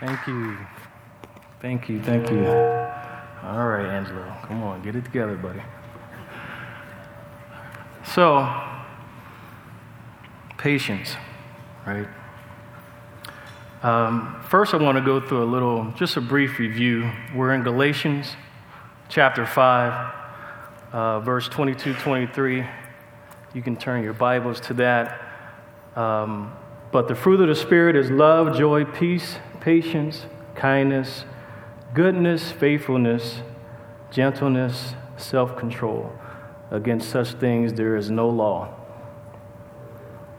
Thank 0.00 0.26
you. 0.26 0.56
Thank 1.60 1.88
you. 1.88 2.02
Thank 2.02 2.30
you. 2.30 2.46
All 2.46 3.66
right, 3.68 3.86
Angelo. 3.86 4.34
Come 4.44 4.62
on, 4.62 4.82
get 4.82 4.96
it 4.96 5.04
together, 5.04 5.36
buddy. 5.36 5.62
So, 8.04 8.48
patience, 10.58 11.16
right? 11.86 12.06
Um, 13.82 14.40
first, 14.48 14.74
I 14.74 14.76
want 14.76 14.98
to 14.98 15.04
go 15.04 15.20
through 15.20 15.42
a 15.42 15.50
little, 15.50 15.92
just 15.96 16.16
a 16.16 16.20
brief 16.20 16.58
review. 16.58 17.10
We're 17.34 17.52
in 17.54 17.62
Galatians 17.62 18.36
chapter 19.08 19.46
5, 19.46 20.14
uh, 20.92 21.20
verse 21.20 21.48
22 21.48 21.94
23. 21.94 22.64
You 23.54 23.62
can 23.62 23.76
turn 23.76 24.04
your 24.04 24.12
Bibles 24.12 24.60
to 24.60 24.74
that. 24.74 25.31
Um, 25.96 26.56
but 26.90 27.08
the 27.08 27.14
fruit 27.14 27.40
of 27.40 27.48
the 27.48 27.54
Spirit 27.54 27.96
is 27.96 28.10
love, 28.10 28.56
joy, 28.56 28.84
peace, 28.84 29.36
patience, 29.60 30.26
kindness, 30.54 31.24
goodness, 31.94 32.50
faithfulness, 32.52 33.42
gentleness, 34.10 34.94
self 35.16 35.56
control. 35.56 36.12
Against 36.70 37.10
such 37.10 37.32
things 37.32 37.74
there 37.74 37.96
is 37.96 38.10
no 38.10 38.28
law. 38.28 38.74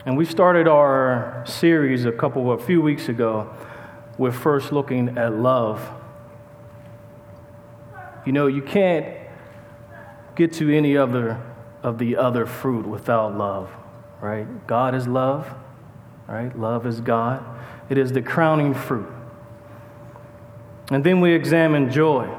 And 0.05 0.17
we 0.17 0.25
started 0.25 0.67
our 0.67 1.43
series 1.45 2.05
a 2.05 2.11
couple, 2.11 2.51
a 2.51 2.57
few 2.57 2.81
weeks 2.81 3.07
ago 3.07 3.53
with 4.17 4.35
first 4.35 4.71
looking 4.71 5.17
at 5.17 5.33
love. 5.33 5.89
You 8.25 8.31
know, 8.31 8.47
you 8.47 8.61
can't 8.61 9.15
get 10.35 10.53
to 10.53 10.75
any 10.75 10.97
other 10.97 11.41
of 11.83 11.97
the 11.97 12.15
other 12.15 12.45
fruit 12.45 12.87
without 12.87 13.37
love, 13.37 13.69
right? 14.23 14.67
God 14.67 14.95
is 14.95 15.05
love, 15.05 15.53
right? 16.29 16.57
Love 16.57 16.87
is 16.87 17.01
God. 17.01 17.43
It 17.89 17.97
is 17.97 18.13
the 18.13 18.21
crowning 18.21 18.73
fruit. 18.73 19.11
And 20.89 21.03
then 21.03 21.19
we 21.19 21.33
examine 21.33 21.91
joy. 21.91 22.33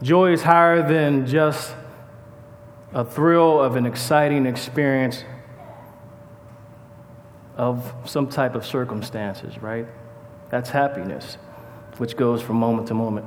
Joy 0.00 0.32
is 0.32 0.42
higher 0.42 0.86
than 0.86 1.26
just 1.26 1.74
a 2.92 3.04
thrill 3.04 3.60
of 3.60 3.74
an 3.74 3.86
exciting 3.86 4.46
experience 4.46 5.24
of 7.56 7.92
some 8.04 8.28
type 8.28 8.54
of 8.54 8.64
circumstances, 8.64 9.58
right? 9.60 9.86
That's 10.48 10.70
happiness, 10.70 11.38
which 11.98 12.16
goes 12.16 12.40
from 12.40 12.54
moment 12.56 12.86
to 12.88 12.94
moment. 12.94 13.26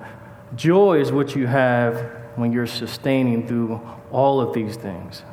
Joy 0.56 1.02
is 1.02 1.12
what 1.12 1.36
you 1.36 1.48
have 1.48 2.00
when 2.38 2.54
you're 2.54 2.66
sustaining 2.66 3.46
through 3.46 3.82
all 4.10 4.40
of 4.40 4.54
these 4.54 4.78
things, 4.78 5.24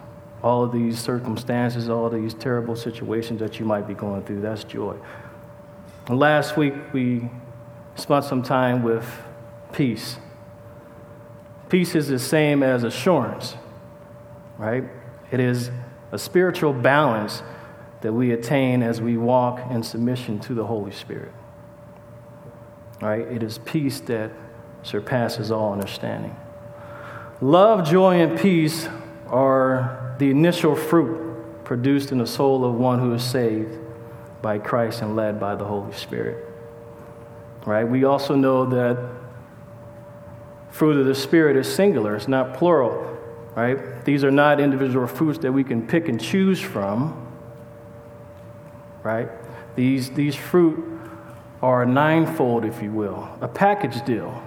all 0.43 0.63
of 0.63 0.73
these 0.73 0.99
circumstances, 0.99 1.89
all 1.89 2.09
these 2.11 2.35
terrible 2.35 2.77
situations 2.77 3.41
that 3.41 3.59
you 3.59 3.67
might 3.67 3.87
be 3.87 3.95
going 3.95 4.23
through. 4.23 4.41
That's 4.41 4.65
joy. 4.65 4.97
And 6.09 6.19
last 6.19 6.57
week, 6.57 6.75
we 6.93 7.29
spent 7.97 8.25
some 8.25 8.43
time 8.43 8.83
with 8.83 9.07
peace. 9.73 10.19
Peace 11.69 11.95
is 11.95 12.09
the 12.09 12.19
same 12.19 12.63
as 12.63 12.85
assurance, 12.85 13.57
right? 14.57 14.85
It 15.33 15.41
is 15.41 15.71
a 16.13 16.19
spiritual 16.19 16.73
balance 16.73 17.43
that 18.03 18.13
we 18.13 18.31
attain 18.31 18.83
as 18.83 19.01
we 19.01 19.17
walk 19.17 19.71
in 19.71 19.83
submission 19.83 20.39
to 20.41 20.55
the 20.55 20.65
Holy 20.65 20.93
Spirit. 20.93 21.33
Right? 23.01 23.27
It 23.27 23.43
is 23.43 23.59
peace 23.59 24.01
that 24.01 24.31
surpasses 24.83 25.51
all 25.51 25.73
understanding. 25.73 26.37
Love, 27.41 27.87
joy, 27.87 28.21
and 28.21 28.39
peace 28.39 28.89
are 29.29 30.15
the 30.19 30.31
initial 30.31 30.75
fruit 30.75 31.65
produced 31.65 32.13
in 32.13 32.19
the 32.19 32.27
soul 32.27 32.65
of 32.65 32.75
one 32.75 32.99
who 32.99 33.13
is 33.15 33.25
saved 33.25 33.79
by 34.43 34.59
Christ 34.59 35.03
and 35.03 35.17
led 35.17 35.41
by 35.41 35.55
the 35.55 35.65
Holy 35.65 35.93
Spirit. 35.93 36.45
Right? 37.65 37.85
We 37.85 38.05
also 38.05 38.37
know 38.37 38.67
that 38.67 38.99
fruit 40.71 40.99
of 40.99 41.07
the 41.07 41.15
Spirit 41.15 41.57
is 41.57 41.73
singular, 41.73 42.15
it's 42.15 42.29
not 42.29 42.55
plural. 42.55 43.19
Right? 43.55 44.05
These 44.05 44.23
are 44.23 44.31
not 44.31 44.61
individual 44.61 45.07
fruits 45.07 45.39
that 45.41 45.53
we 45.53 45.65
can 45.65 45.87
pick 45.87 46.09
and 46.09 46.21
choose 46.21 46.61
from 46.61 47.27
right? 49.07 49.29
These, 49.77 50.11
these 50.11 50.35
fruit 50.35 50.83
are 51.63 51.87
ninefold, 51.87 52.65
if 52.65 52.83
you 52.83 52.91
will, 52.91 53.29
a 53.41 53.47
package 53.47 54.05
deal. 54.05 54.43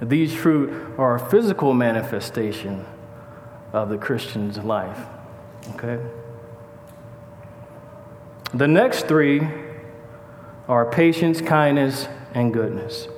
These 0.00 0.34
fruit 0.34 0.98
are 0.98 1.16
a 1.16 1.30
physical 1.30 1.74
manifestation 1.74 2.86
of 3.72 3.90
the 3.90 3.98
Christian's 3.98 4.58
life. 4.58 4.98
Okay? 5.74 5.98
The 8.54 8.66
next 8.66 9.06
three 9.06 9.46
are 10.68 10.90
patience, 10.90 11.40
kindness, 11.40 12.08
and 12.34 12.52
goodness. 12.52 13.08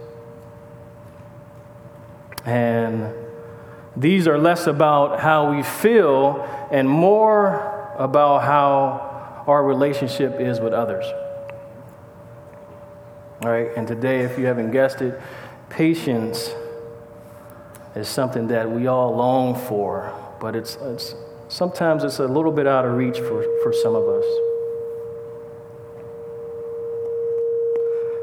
And 2.45 3.15
these 3.97 4.27
are 4.27 4.39
less 4.39 4.67
about 4.67 5.21
how 5.21 5.55
we 5.55 5.63
feel 5.63 6.43
and 6.71 6.89
more 6.89 7.95
about 7.97 8.43
how 8.43 9.45
our 9.47 9.63
relationship 9.65 10.41
is 10.41 10.61
with 10.61 10.73
others. 10.73 11.05
All 13.45 13.51
right, 13.51 13.71
and 13.77 13.87
today, 13.87 14.21
if 14.21 14.39
you 14.39 14.47
haven't 14.47 14.71
guessed 14.71 15.01
it, 15.03 15.21
patience 15.69 16.55
is 17.95 18.09
something 18.09 18.49
that 18.49 18.71
we 18.71 18.87
all 18.87 19.15
long 19.15 19.55
for, 19.55 20.13
but 20.41 20.57
it's, 20.57 20.77
it's 20.77 21.15
sometimes 21.49 22.05
it's 22.05 22.19
a 22.19 22.27
little 22.27 22.53
bit 22.53 22.67
out 22.67 22.85
of 22.85 22.95
reach 22.95 23.19
for, 23.19 23.45
for 23.63 23.73
some 23.73 23.95
of 23.95 24.09
us. 24.09 24.25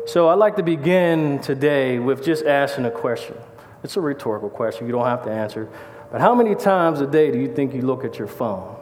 So 0.07 0.29
I'd 0.29 0.39
like 0.39 0.55
to 0.55 0.63
begin 0.63 1.39
today 1.39 1.99
with 1.99 2.23
just 2.23 2.43
asking 2.43 2.85
a 2.85 2.91
question. 2.91 3.35
It's 3.83 3.95
a 3.95 4.01
rhetorical 4.01 4.49
question, 4.49 4.87
you 4.87 4.91
don't 4.91 5.05
have 5.05 5.23
to 5.25 5.31
answer. 5.31 5.69
But 6.11 6.21
how 6.21 6.33
many 6.33 6.55
times 6.55 6.99
a 6.99 7.07
day 7.07 7.31
do 7.31 7.37
you 7.37 7.53
think 7.53 7.75
you 7.75 7.83
look 7.83 8.03
at 8.03 8.17
your 8.17 8.27
phone? 8.27 8.75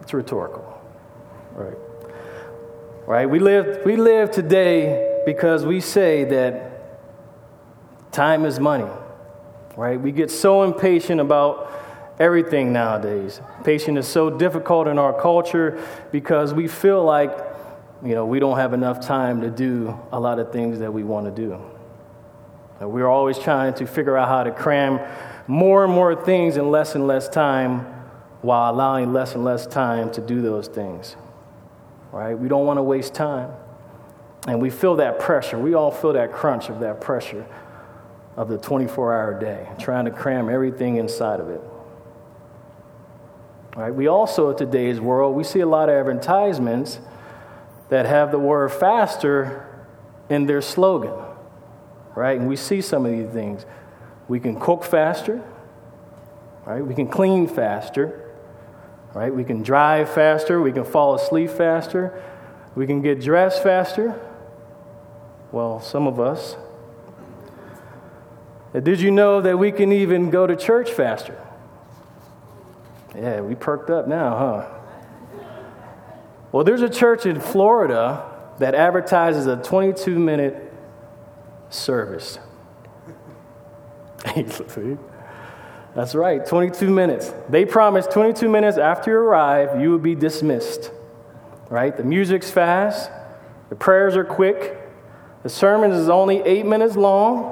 It's 0.00 0.14
rhetorical. 0.14 0.80
Right. 1.52 1.76
Right? 3.06 3.28
We 3.28 3.40
live, 3.40 3.84
we 3.84 3.96
live 3.96 4.30
today 4.30 5.20
because 5.26 5.66
we 5.66 5.80
say 5.80 6.24
that 6.24 6.71
time 8.12 8.44
is 8.44 8.60
money. 8.60 8.90
Right? 9.76 9.98
We 9.98 10.12
get 10.12 10.30
so 10.30 10.62
impatient 10.62 11.20
about 11.20 11.72
everything 12.20 12.72
nowadays. 12.72 13.40
Patience 13.64 14.00
is 14.00 14.06
so 14.06 14.30
difficult 14.30 14.86
in 14.86 14.98
our 14.98 15.18
culture 15.18 15.82
because 16.12 16.52
we 16.52 16.68
feel 16.68 17.02
like, 17.02 17.36
you 18.04 18.14
know, 18.14 18.26
we 18.26 18.38
don't 18.38 18.58
have 18.58 18.74
enough 18.74 19.00
time 19.00 19.40
to 19.40 19.50
do 19.50 19.98
a 20.12 20.20
lot 20.20 20.38
of 20.38 20.52
things 20.52 20.78
that 20.80 20.92
we 20.92 21.02
want 21.02 21.24
to 21.24 21.32
do. 21.32 21.58
We're 22.80 23.08
always 23.08 23.38
trying 23.38 23.74
to 23.74 23.86
figure 23.86 24.16
out 24.16 24.28
how 24.28 24.42
to 24.42 24.50
cram 24.50 25.00
more 25.46 25.84
and 25.84 25.92
more 25.92 26.14
things 26.14 26.56
in 26.56 26.70
less 26.70 26.94
and 26.94 27.06
less 27.06 27.28
time 27.28 27.80
while 28.42 28.72
allowing 28.72 29.12
less 29.12 29.34
and 29.34 29.44
less 29.44 29.66
time 29.66 30.10
to 30.12 30.20
do 30.20 30.42
those 30.42 30.68
things. 30.68 31.16
Right? 32.10 32.34
We 32.34 32.48
don't 32.48 32.66
want 32.66 32.78
to 32.78 32.82
waste 32.82 33.14
time. 33.14 33.50
And 34.48 34.60
we 34.60 34.68
feel 34.68 34.96
that 34.96 35.20
pressure. 35.20 35.58
We 35.58 35.74
all 35.74 35.92
feel 35.92 36.12
that 36.14 36.32
crunch 36.32 36.68
of 36.68 36.80
that 36.80 37.00
pressure 37.00 37.46
of 38.36 38.48
the 38.48 38.58
24 38.58 39.14
hour 39.14 39.38
day, 39.38 39.68
trying 39.78 40.06
to 40.06 40.10
cram 40.10 40.48
everything 40.48 40.96
inside 40.96 41.40
of 41.40 41.48
it. 41.48 41.60
Right? 43.76 43.94
We 43.94 44.06
also, 44.06 44.50
in 44.50 44.56
today's 44.56 45.00
world, 45.00 45.34
we 45.34 45.44
see 45.44 45.60
a 45.60 45.66
lot 45.66 45.88
of 45.88 45.94
advertisements 45.94 46.98
that 47.88 48.06
have 48.06 48.30
the 48.30 48.38
word 48.38 48.70
faster 48.70 49.86
in 50.28 50.46
their 50.46 50.62
slogan. 50.62 51.14
Right? 52.14 52.38
And 52.38 52.48
we 52.48 52.56
see 52.56 52.80
some 52.80 53.06
of 53.06 53.12
these 53.12 53.30
things. 53.30 53.64
We 54.28 54.40
can 54.40 54.58
cook 54.58 54.84
faster, 54.84 55.42
right? 56.64 56.84
We 56.84 56.94
can 56.94 57.08
clean 57.08 57.46
faster, 57.46 58.30
right? 59.14 59.34
We 59.34 59.44
can 59.44 59.62
drive 59.62 60.10
faster, 60.10 60.60
we 60.60 60.72
can 60.72 60.84
fall 60.84 61.14
asleep 61.14 61.50
faster, 61.50 62.22
we 62.74 62.86
can 62.86 63.02
get 63.02 63.20
dressed 63.20 63.62
faster. 63.62 64.18
Well, 65.50 65.80
some 65.80 66.06
of 66.06 66.18
us. 66.18 66.56
Did 68.72 69.00
you 69.00 69.10
know 69.10 69.40
that 69.42 69.58
we 69.58 69.70
can 69.70 69.92
even 69.92 70.30
go 70.30 70.46
to 70.46 70.56
church 70.56 70.90
faster? 70.90 71.38
Yeah, 73.14 73.42
we 73.42 73.54
perked 73.54 73.90
up 73.90 74.08
now, 74.08 74.38
huh? 74.38 74.66
Well, 76.50 76.64
there's 76.64 76.82
a 76.82 76.88
church 76.88 77.26
in 77.26 77.40
Florida 77.40 78.30
that 78.58 78.74
advertises 78.74 79.46
a 79.46 79.56
22 79.56 80.18
minute 80.18 80.72
service. 81.70 82.38
That's 85.94 86.14
right, 86.14 86.44
22 86.46 86.88
minutes. 86.88 87.32
They 87.50 87.66
promise 87.66 88.06
22 88.06 88.48
minutes 88.48 88.78
after 88.78 89.10
you 89.10 89.16
arrive, 89.18 89.80
you 89.80 89.90
will 89.90 89.98
be 89.98 90.14
dismissed. 90.14 90.90
Right? 91.68 91.94
The 91.96 92.04
music's 92.04 92.50
fast, 92.50 93.10
the 93.68 93.76
prayers 93.76 94.16
are 94.16 94.24
quick, 94.24 94.78
the 95.42 95.48
sermon 95.48 95.90
is 95.90 96.08
only 96.08 96.40
eight 96.42 96.64
minutes 96.64 96.96
long. 96.96 97.51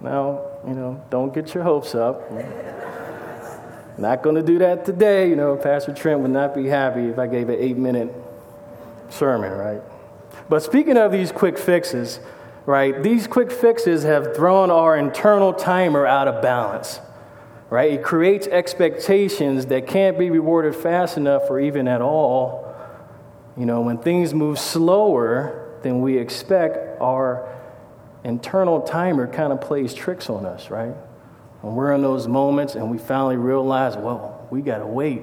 Now, 0.00 0.42
you 0.66 0.74
know, 0.74 1.02
don't 1.10 1.34
get 1.34 1.54
your 1.54 1.64
hopes 1.64 1.94
up. 1.94 2.30
Not 3.98 4.22
going 4.22 4.36
to 4.36 4.42
do 4.42 4.58
that 4.58 4.84
today. 4.84 5.28
You 5.28 5.34
know, 5.34 5.56
Pastor 5.56 5.92
Trent 5.92 6.20
would 6.20 6.30
not 6.30 6.54
be 6.54 6.66
happy 6.66 7.06
if 7.06 7.18
I 7.18 7.26
gave 7.26 7.48
an 7.48 7.56
eight 7.58 7.76
minute 7.76 8.14
sermon, 9.08 9.50
right? 9.52 9.82
But 10.48 10.62
speaking 10.62 10.96
of 10.96 11.10
these 11.10 11.32
quick 11.32 11.58
fixes, 11.58 12.20
right, 12.64 13.02
these 13.02 13.26
quick 13.26 13.50
fixes 13.50 14.04
have 14.04 14.36
thrown 14.36 14.70
our 14.70 14.96
internal 14.96 15.52
timer 15.52 16.06
out 16.06 16.28
of 16.28 16.40
balance, 16.40 17.00
right? 17.70 17.92
It 17.92 18.04
creates 18.04 18.46
expectations 18.46 19.66
that 19.66 19.88
can't 19.88 20.16
be 20.16 20.30
rewarded 20.30 20.76
fast 20.76 21.16
enough 21.16 21.50
or 21.50 21.58
even 21.58 21.88
at 21.88 22.00
all. 22.00 22.72
You 23.56 23.66
know, 23.66 23.80
when 23.80 23.98
things 23.98 24.32
move 24.32 24.60
slower 24.60 25.76
than 25.82 26.00
we 26.00 26.18
expect, 26.18 27.00
our 27.00 27.57
internal 28.24 28.82
timer 28.82 29.26
kind 29.26 29.52
of 29.52 29.60
plays 29.60 29.94
tricks 29.94 30.28
on 30.28 30.44
us, 30.44 30.70
right? 30.70 30.94
When 31.60 31.74
we're 31.74 31.92
in 31.92 32.02
those 32.02 32.28
moments 32.28 32.74
and 32.74 32.90
we 32.90 32.98
finally 32.98 33.36
realize, 33.36 33.96
well, 33.96 34.46
we 34.50 34.60
got 34.60 34.78
to 34.78 34.86
wait. 34.86 35.22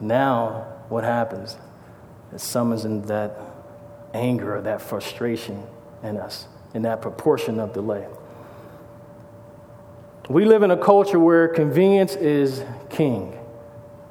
Now, 0.00 0.66
what 0.88 1.04
happens? 1.04 1.56
It 2.32 2.40
summons 2.40 2.84
in 2.84 3.02
that 3.02 3.40
anger 4.14 4.56
or 4.56 4.62
that 4.62 4.80
frustration 4.80 5.64
in 6.02 6.16
us, 6.16 6.46
in 6.74 6.82
that 6.82 7.02
proportion 7.02 7.58
of 7.58 7.72
delay. 7.72 8.06
We 10.28 10.44
live 10.44 10.62
in 10.62 10.70
a 10.70 10.76
culture 10.76 11.18
where 11.18 11.48
convenience 11.48 12.14
is 12.14 12.62
king, 12.90 13.38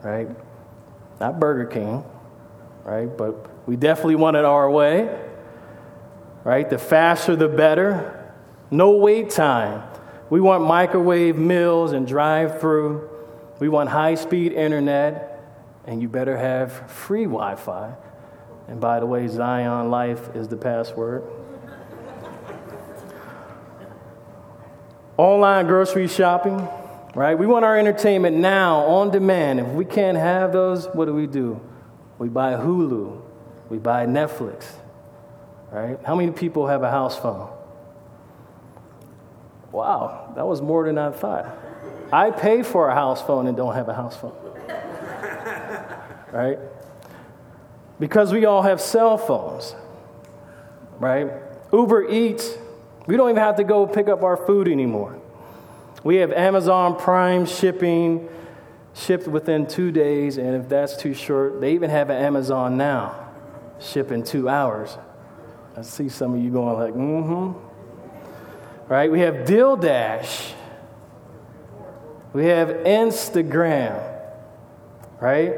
right? 0.01 0.27
Not 1.19 1.39
Burger 1.39 1.65
King, 1.65 2.03
right? 2.83 3.06
But 3.06 3.68
we 3.68 3.75
definitely 3.75 4.15
want 4.15 4.35
it 4.35 4.45
our 4.45 4.69
way, 4.69 5.15
right? 6.48 6.70
The 6.70 6.78
faster, 6.78 7.36
the 7.36 7.50
better. 7.50 8.34
No 8.72 8.92
wait 8.92 9.32
time. 9.32 9.84
We 10.30 10.40
want 10.40 10.64
microwave 10.64 11.36
meals 11.36 11.92
and 11.92 12.08
drive 12.08 12.62
through. 12.62 13.10
We 13.60 13.68
want 13.68 13.90
high 13.90 14.16
speed 14.16 14.54
internet, 14.54 15.44
and 15.86 16.02
you 16.02 16.08
better 16.08 16.38
have 16.38 16.90
free 16.90 17.26
Wi 17.26 17.56
Fi. 17.56 17.94
And 18.70 18.80
by 18.80 19.02
the 19.02 19.06
way, 19.06 19.28
Zion 19.28 19.92
Life 19.92 20.34
is 20.38 20.48
the 20.48 20.56
password. 20.56 21.24
Online 25.18 25.68
grocery 25.68 26.08
shopping, 26.08 26.66
right? 27.14 27.38
We 27.38 27.46
want 27.46 27.66
our 27.66 27.78
entertainment 27.78 28.38
now, 28.38 28.86
on 28.86 29.12
demand. 29.12 29.60
If 29.60 29.68
we 29.68 29.84
can't 29.84 30.18
have 30.18 30.54
those, 30.54 30.86
what 30.94 31.06
do 31.08 31.14
we 31.14 31.28
do? 31.28 31.60
We 32.20 32.30
buy 32.30 32.54
Hulu, 32.54 33.22
we 33.68 33.80
buy 33.80 34.06
Netflix, 34.06 34.64
right? 35.72 35.98
How 36.06 36.16
many 36.16 36.31
people 36.31 36.68
have 36.68 36.84
a 36.84 36.92
house 36.92 37.18
phone? 37.18 37.50
Wow, 39.72 40.34
that 40.36 40.48
was 40.48 40.62
more 40.62 40.86
than 40.86 40.98
I 40.98 41.12
thought. 41.12 41.58
I 42.12 42.31
pay 42.31 42.64
for 42.64 42.90
a 42.90 42.96
house 42.96 43.22
phone 43.22 43.48
and 43.48 43.58
don't 43.58 43.75
have 43.75 43.90
a 43.90 43.94
house 43.94 44.16
phone. 44.16 44.36
right? 46.31 46.58
Because 48.00 48.31
we 48.31 48.46
all 48.46 48.62
have 48.62 48.80
cell 48.80 49.18
phones. 49.18 49.75
Right? 51.00 51.31
Uber 51.74 52.10
Eats, 52.10 52.58
we 53.06 53.18
don't 53.18 53.30
even 53.30 53.42
have 53.42 53.58
to 53.58 53.63
go 53.63 53.86
pick 53.86 54.08
up 54.08 54.24
our 54.24 54.38
food 54.38 54.68
anymore. 54.68 55.20
We 56.04 56.18
have 56.18 56.31
Amazon 56.31 56.98
Prime 56.98 57.46
shipping, 57.46 58.30
shipped 58.94 59.28
within 59.28 59.68
two 59.68 59.92
days, 59.92 60.38
and 60.38 60.56
if 60.56 60.70
that's 60.70 60.96
too 60.96 61.13
short, 61.13 61.60
they 61.60 61.74
even 61.74 61.90
have 61.90 62.10
an 62.10 62.22
Amazon 62.22 62.78
Now, 62.78 63.30
ship 63.80 64.12
in 64.12 64.24
two 64.24 64.48
hours. 64.48 64.98
I 65.77 65.83
see 65.83 66.09
some 66.09 66.33
of 66.33 66.44
you 66.44 66.50
going 66.50 66.77
like, 66.77 66.94
mm-hmm 66.94 67.68
right? 68.88 69.12
We 69.12 69.19
have 69.21 69.35
DoorDash. 69.47 70.53
We 72.33 72.45
have 72.45 72.69
Instagram, 72.69 74.01
right? 75.19 75.53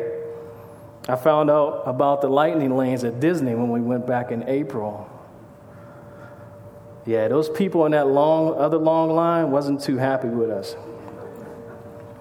I 1.08 1.16
found 1.16 1.50
out 1.50 1.84
about 1.86 2.22
the 2.22 2.28
lightning 2.28 2.76
lanes 2.76 3.04
at 3.04 3.20
Disney 3.20 3.56
when 3.56 3.70
we 3.70 3.82
went 3.82 4.06
back 4.06 4.32
in 4.32 4.48
April. 4.48 5.10
Yeah, 7.06 7.28
those 7.28 7.50
people 7.50 7.86
in 7.86 7.94
that 7.94 8.08
long 8.08 8.56
other 8.60 8.78
long 8.78 9.16
line 9.16 9.52
wasn't 9.52 9.82
too 9.82 9.98
happy 9.98 10.28
with 10.28 10.52
us. 10.52 10.76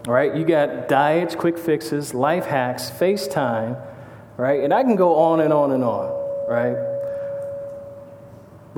Right? 0.06 0.34
You 0.34 0.44
got 0.46 0.88
diets, 0.88 1.34
quick 1.34 1.58
fixes, 1.58 2.14
life 2.14 2.46
hacks, 2.46 2.90
FaceTime, 2.90 3.78
right? 4.38 4.64
And 4.64 4.72
I 4.72 4.82
can 4.82 4.96
go 4.96 5.16
on 5.16 5.40
and 5.40 5.52
on 5.52 5.70
and 5.72 5.84
on, 5.84 6.48
right? 6.48 6.87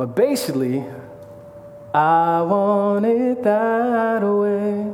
But 0.00 0.17
basically, 0.17 0.82
I 1.93 2.41
want 2.41 3.05
it 3.05 3.43
that 3.43 4.23
way. 4.23 4.91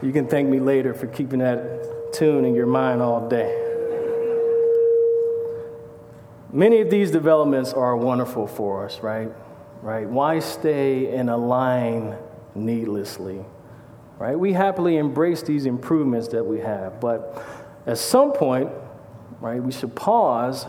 You 0.00 0.10
can 0.10 0.26
thank 0.26 0.48
me 0.48 0.60
later 0.60 0.94
for 0.94 1.08
keeping 1.08 1.40
that 1.40 2.14
tune 2.14 2.46
in 2.46 2.54
your 2.54 2.64
mind 2.64 3.02
all 3.02 3.28
day. 3.28 3.54
Many 6.54 6.80
of 6.80 6.88
these 6.88 7.10
developments 7.10 7.74
are 7.74 7.94
wonderful 7.94 8.46
for 8.46 8.86
us, 8.86 9.00
right? 9.00 9.30
Right? 9.82 10.08
Why 10.08 10.38
stay 10.38 11.12
in 11.14 11.28
a 11.28 11.36
line 11.36 12.16
needlessly? 12.54 13.44
Right? 14.18 14.40
We 14.40 14.54
happily 14.54 14.96
embrace 14.96 15.42
these 15.42 15.66
improvements 15.66 16.28
that 16.28 16.44
we 16.44 16.60
have, 16.60 16.98
but 16.98 17.44
at 17.86 17.98
some 17.98 18.32
point, 18.32 18.70
right, 19.40 19.62
we 19.62 19.72
should 19.72 19.94
pause 19.94 20.66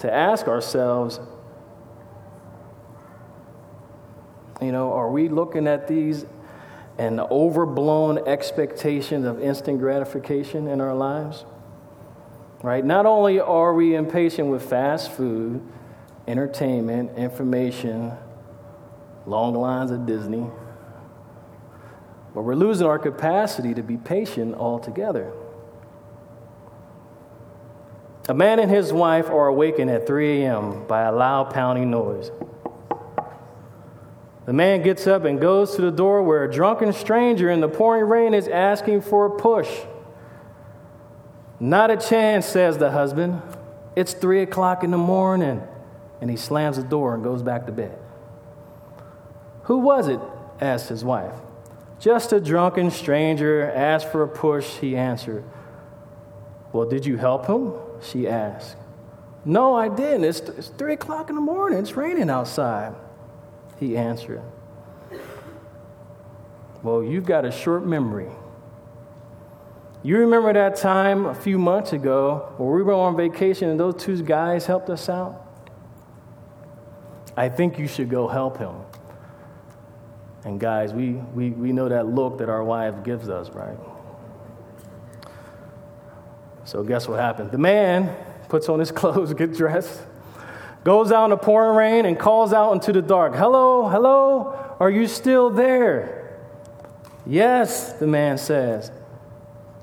to 0.00 0.12
ask 0.12 0.46
ourselves, 0.46 1.20
you 4.60 4.72
know, 4.72 4.92
are 4.92 5.10
we 5.10 5.28
looking 5.28 5.66
at 5.66 5.88
these 5.88 6.24
and 6.96 7.18
the 7.18 7.26
overblown 7.28 8.28
expectations 8.28 9.26
of 9.26 9.40
instant 9.40 9.80
gratification 9.80 10.68
in 10.68 10.80
our 10.80 10.94
lives? 10.94 11.44
Right? 12.62 12.84
Not 12.84 13.04
only 13.04 13.40
are 13.40 13.74
we 13.74 13.94
impatient 13.94 14.48
with 14.48 14.68
fast 14.68 15.12
food, 15.12 15.60
entertainment, 16.26 17.18
information, 17.18 18.12
long 19.26 19.54
lines 19.54 19.90
at 19.90 20.06
Disney, 20.06 20.46
but 22.34 22.42
we're 22.42 22.54
losing 22.54 22.86
our 22.86 22.98
capacity 22.98 23.74
to 23.74 23.82
be 23.82 23.96
patient 23.96 24.54
altogether. 24.54 25.32
A 28.26 28.34
man 28.34 28.58
and 28.58 28.70
his 28.70 28.92
wife 28.92 29.28
are 29.28 29.48
awakened 29.48 29.90
at 29.90 30.06
3 30.06 30.42
a.m. 30.42 30.86
by 30.86 31.02
a 31.02 31.12
loud 31.12 31.52
pounding 31.52 31.90
noise. 31.90 32.30
The 34.46 34.52
man 34.52 34.82
gets 34.82 35.06
up 35.06 35.24
and 35.24 35.40
goes 35.40 35.76
to 35.76 35.82
the 35.82 35.90
door 35.90 36.22
where 36.22 36.44
a 36.44 36.52
drunken 36.52 36.92
stranger 36.92 37.50
in 37.50 37.60
the 37.60 37.68
pouring 37.68 38.04
rain 38.04 38.34
is 38.34 38.48
asking 38.48 39.02
for 39.02 39.26
a 39.26 39.30
push. 39.30 39.70
Not 41.60 41.90
a 41.90 41.96
chance, 41.96 42.46
says 42.46 42.78
the 42.78 42.90
husband. 42.90 43.42
It's 43.94 44.12
3 44.14 44.42
o'clock 44.42 44.84
in 44.84 44.90
the 44.90 44.98
morning. 44.98 45.62
And 46.20 46.30
he 46.30 46.36
slams 46.36 46.76
the 46.76 46.82
door 46.82 47.14
and 47.14 47.22
goes 47.22 47.42
back 47.42 47.66
to 47.66 47.72
bed. 47.72 47.98
Who 49.64 49.78
was 49.78 50.08
it? 50.08 50.20
asked 50.60 50.88
his 50.88 51.04
wife. 51.04 51.34
Just 51.98 52.32
a 52.32 52.40
drunken 52.40 52.90
stranger 52.90 53.70
asked 53.70 54.10
for 54.10 54.22
a 54.22 54.28
push, 54.28 54.78
he 54.78 54.96
answered. 54.96 55.44
Well, 56.72 56.88
did 56.88 57.06
you 57.06 57.16
help 57.16 57.46
him? 57.46 57.72
She 58.04 58.28
asked. 58.28 58.76
No, 59.44 59.74
I 59.74 59.88
didn't. 59.88 60.24
It's, 60.24 60.40
it's 60.40 60.68
three 60.68 60.94
o'clock 60.94 61.28
in 61.28 61.36
the 61.36 61.42
morning. 61.42 61.78
It's 61.78 61.96
raining 61.96 62.30
outside. 62.30 62.94
He 63.78 63.96
answered. 63.96 64.42
Well, 66.82 67.02
you've 67.02 67.26
got 67.26 67.44
a 67.44 67.50
short 67.50 67.86
memory. 67.86 68.30
You 70.02 70.18
remember 70.18 70.52
that 70.52 70.76
time 70.76 71.26
a 71.26 71.34
few 71.34 71.58
months 71.58 71.94
ago 71.94 72.52
where 72.58 72.70
we 72.70 72.82
were 72.82 72.92
on 72.92 73.16
vacation 73.16 73.70
and 73.70 73.80
those 73.80 74.02
two 74.02 74.22
guys 74.22 74.66
helped 74.66 74.90
us 74.90 75.08
out? 75.08 75.40
I 77.36 77.48
think 77.48 77.78
you 77.78 77.88
should 77.88 78.10
go 78.10 78.28
help 78.28 78.58
him. 78.58 78.74
And 80.44 80.60
guys, 80.60 80.92
we, 80.92 81.12
we, 81.12 81.50
we 81.50 81.72
know 81.72 81.88
that 81.88 82.06
look 82.06 82.38
that 82.38 82.50
our 82.50 82.62
wife 82.62 83.02
gives 83.02 83.30
us, 83.30 83.48
right? 83.50 83.78
So, 86.64 86.82
guess 86.82 87.06
what 87.06 87.20
happened? 87.20 87.50
The 87.50 87.58
man 87.58 88.14
puts 88.48 88.68
on 88.68 88.78
his 88.78 88.90
clothes, 88.92 89.32
gets 89.34 89.58
dressed, 89.58 90.00
goes 90.82 91.12
out 91.12 91.24
in 91.24 91.30
the 91.30 91.36
pouring 91.36 91.76
rain, 91.76 92.06
and 92.06 92.18
calls 92.18 92.52
out 92.52 92.72
into 92.72 92.92
the 92.92 93.02
dark 93.02 93.34
Hello, 93.34 93.88
hello, 93.88 94.76
are 94.80 94.90
you 94.90 95.06
still 95.06 95.50
there? 95.50 96.38
Yes, 97.26 97.92
the 97.94 98.06
man 98.06 98.38
says. 98.38 98.90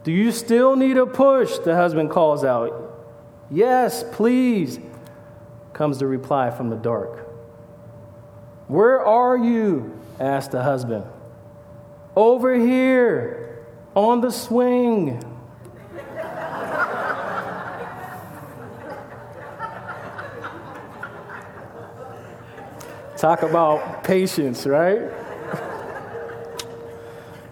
Do 0.03 0.11
you 0.11 0.31
still 0.31 0.75
need 0.75 0.97
a 0.97 1.05
push? 1.05 1.57
The 1.59 1.75
husband 1.75 2.09
calls 2.09 2.43
out. 2.43 2.91
Yes, 3.49 4.03
please, 4.11 4.79
comes 5.73 5.99
the 5.99 6.07
reply 6.07 6.51
from 6.51 6.69
the 6.69 6.75
dark. 6.75 7.27
Where 8.67 9.05
are 9.05 9.37
you? 9.37 9.99
asked 10.19 10.51
the 10.51 10.63
husband. 10.63 11.05
Over 12.15 12.53
here, 12.55 13.65
on 13.95 14.21
the 14.21 14.31
swing. 14.31 15.23
Talk 23.21 23.43
about 23.43 24.03
patience, 24.03 24.65
right? 24.65 24.99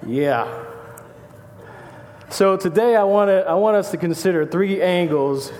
yeah. 0.08 0.66
So 2.32 2.58
today 2.58 2.96
I 2.96 3.04
want, 3.04 3.30
to, 3.30 3.48
I 3.48 3.54
want 3.54 3.78
us 3.78 3.92
to 3.92 3.98
consider 3.98 4.48
three 4.48 4.82
angles 4.82 5.52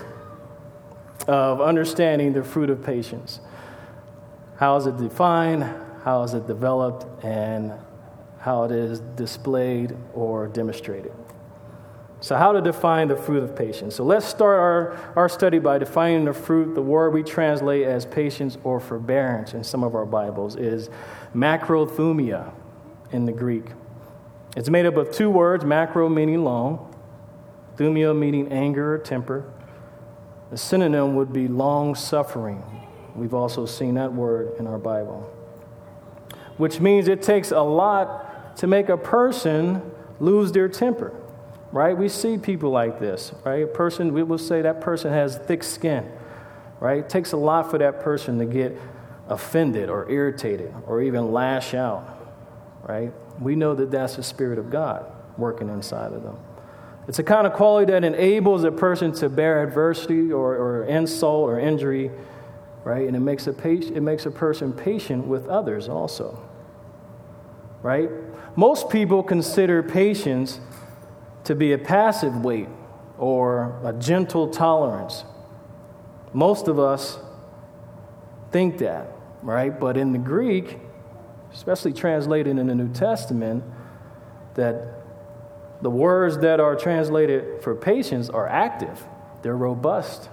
of 1.28 1.60
understanding 1.60 2.32
the 2.32 2.42
fruit 2.42 2.70
of 2.70 2.82
patience. 2.82 3.38
How 4.56 4.74
is 4.78 4.86
it 4.86 4.96
defined? 4.96 5.62
How 6.02 6.24
is 6.24 6.34
it 6.34 6.48
developed? 6.48 7.24
And 7.24 7.72
how 8.40 8.64
it 8.64 8.72
is 8.72 8.98
displayed 9.14 9.96
or 10.12 10.48
demonstrated. 10.48 11.12
So, 12.22 12.36
how 12.36 12.52
to 12.52 12.60
define 12.60 13.08
the 13.08 13.16
fruit 13.16 13.42
of 13.42 13.56
patience? 13.56 13.96
So, 13.96 14.04
let's 14.04 14.26
start 14.26 14.58
our, 14.58 15.12
our 15.16 15.28
study 15.28 15.58
by 15.58 15.78
defining 15.78 16.26
the 16.26 16.34
fruit. 16.34 16.74
The 16.74 16.82
word 16.82 17.14
we 17.14 17.22
translate 17.22 17.86
as 17.86 18.04
patience 18.04 18.58
or 18.62 18.78
forbearance 18.78 19.54
in 19.54 19.64
some 19.64 19.82
of 19.82 19.94
our 19.94 20.04
Bibles 20.04 20.54
is 20.54 20.90
macrothumia 21.34 22.52
in 23.10 23.24
the 23.24 23.32
Greek. 23.32 23.64
It's 24.54 24.68
made 24.68 24.84
up 24.84 24.96
of 24.96 25.10
two 25.12 25.30
words 25.30 25.64
macro 25.64 26.10
meaning 26.10 26.44
long, 26.44 26.94
thumia 27.76 28.16
meaning 28.16 28.52
anger 28.52 28.94
or 28.94 28.98
temper. 28.98 29.50
The 30.50 30.58
synonym 30.58 31.14
would 31.14 31.32
be 31.32 31.48
long 31.48 31.94
suffering. 31.94 32.62
We've 33.14 33.34
also 33.34 33.64
seen 33.64 33.94
that 33.94 34.12
word 34.12 34.58
in 34.58 34.66
our 34.66 34.78
Bible, 34.78 35.20
which 36.58 36.80
means 36.80 37.08
it 37.08 37.22
takes 37.22 37.50
a 37.50 37.60
lot 37.60 38.56
to 38.58 38.66
make 38.66 38.90
a 38.90 38.98
person 38.98 39.90
lose 40.18 40.52
their 40.52 40.68
temper 40.68 41.14
right? 41.72 41.96
We 41.96 42.08
see 42.08 42.36
people 42.38 42.70
like 42.70 42.98
this, 42.98 43.32
right? 43.44 43.62
A 43.62 43.66
person, 43.66 44.12
we 44.12 44.22
will 44.22 44.38
say 44.38 44.62
that 44.62 44.80
person 44.80 45.12
has 45.12 45.36
thick 45.38 45.62
skin, 45.62 46.10
right? 46.80 46.98
It 46.98 47.08
takes 47.08 47.32
a 47.32 47.36
lot 47.36 47.70
for 47.70 47.78
that 47.78 48.00
person 48.00 48.38
to 48.38 48.44
get 48.44 48.76
offended 49.28 49.88
or 49.88 50.10
irritated 50.10 50.74
or 50.86 51.00
even 51.00 51.32
lash 51.32 51.74
out, 51.74 52.18
right? 52.82 53.12
We 53.40 53.54
know 53.54 53.74
that 53.74 53.90
that's 53.90 54.16
the 54.16 54.22
Spirit 54.22 54.58
of 54.58 54.70
God 54.70 55.06
working 55.38 55.68
inside 55.68 56.12
of 56.12 56.22
them. 56.22 56.38
It's 57.08 57.18
a 57.18 57.24
kind 57.24 57.46
of 57.46 57.54
quality 57.54 57.92
that 57.92 58.04
enables 58.04 58.64
a 58.64 58.70
person 58.70 59.12
to 59.14 59.28
bear 59.28 59.62
adversity 59.62 60.32
or, 60.32 60.56
or 60.56 60.84
insult 60.84 61.48
or 61.48 61.58
injury, 61.58 62.10
right? 62.84 63.06
And 63.06 63.16
it 63.16 63.20
makes, 63.20 63.46
a 63.46 63.52
patient, 63.52 63.96
it 63.96 64.00
makes 64.00 64.26
a 64.26 64.30
person 64.30 64.72
patient 64.72 65.26
with 65.26 65.46
others 65.48 65.88
also, 65.88 66.42
right? 67.82 68.10
Most 68.56 68.90
people 68.90 69.22
consider 69.22 69.82
patience 69.82 70.60
to 71.44 71.54
be 71.54 71.72
a 71.72 71.78
passive 71.78 72.44
weight 72.44 72.68
or 73.18 73.80
a 73.84 73.92
gentle 73.92 74.48
tolerance. 74.48 75.24
Most 76.32 76.68
of 76.68 76.78
us 76.78 77.18
think 78.50 78.78
that, 78.78 79.12
right? 79.42 79.78
But 79.78 79.96
in 79.96 80.12
the 80.12 80.18
Greek, 80.18 80.78
especially 81.52 81.92
translated 81.92 82.58
in 82.58 82.66
the 82.66 82.74
New 82.74 82.92
Testament, 82.92 83.64
that 84.54 85.02
the 85.82 85.90
words 85.90 86.38
that 86.38 86.60
are 86.60 86.76
translated 86.76 87.62
for 87.62 87.74
patience 87.74 88.28
are 88.28 88.46
active, 88.46 89.04
they're 89.42 89.56
robust, 89.56 90.28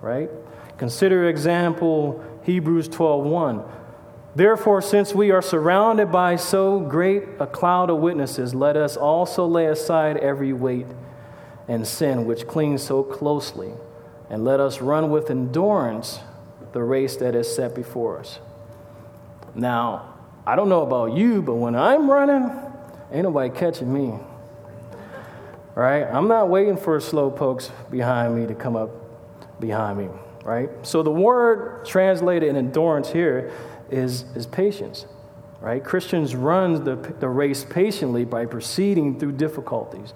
right? 0.00 0.30
Consider 0.78 1.28
example 1.28 2.22
Hebrews 2.44 2.88
12:1. 2.88 3.64
Therefore, 4.34 4.80
since 4.80 5.14
we 5.14 5.30
are 5.30 5.42
surrounded 5.42 6.10
by 6.10 6.36
so 6.36 6.80
great 6.80 7.24
a 7.38 7.46
cloud 7.46 7.90
of 7.90 7.98
witnesses, 7.98 8.54
let 8.54 8.76
us 8.76 8.96
also 8.96 9.46
lay 9.46 9.66
aside 9.66 10.16
every 10.16 10.54
weight 10.54 10.86
and 11.68 11.86
sin 11.86 12.24
which 12.24 12.46
clings 12.46 12.82
so 12.82 13.02
closely, 13.02 13.72
and 14.30 14.44
let 14.44 14.58
us 14.58 14.80
run 14.80 15.10
with 15.10 15.30
endurance 15.30 16.20
the 16.72 16.82
race 16.82 17.16
that 17.16 17.34
is 17.34 17.54
set 17.54 17.74
before 17.74 18.18
us. 18.18 18.38
Now, 19.54 20.14
I 20.46 20.56
don't 20.56 20.70
know 20.70 20.82
about 20.82 21.12
you, 21.12 21.42
but 21.42 21.54
when 21.54 21.74
I'm 21.76 22.10
running, 22.10 22.50
ain't 23.12 23.24
nobody 23.24 23.50
catching 23.50 23.92
me. 23.92 24.18
Right? 25.74 26.04
I'm 26.04 26.28
not 26.28 26.48
waiting 26.48 26.76
for 26.76 26.98
slow 27.00 27.30
pokes 27.30 27.70
behind 27.90 28.34
me 28.34 28.46
to 28.46 28.54
come 28.54 28.76
up 28.76 28.90
behind 29.60 29.98
me. 29.98 30.08
Right? 30.42 30.70
So 30.82 31.02
the 31.02 31.10
word 31.12 31.84
translated 31.84 32.48
in 32.48 32.56
endurance 32.56 33.10
here 33.10 33.52
is, 33.92 34.24
is 34.34 34.46
patience, 34.46 35.06
right? 35.60 35.82
Christians 35.82 36.34
run 36.34 36.84
the, 36.84 36.96
the 37.20 37.28
race 37.28 37.64
patiently 37.64 38.24
by 38.24 38.46
proceeding 38.46 39.18
through 39.18 39.32
difficulties. 39.32 40.14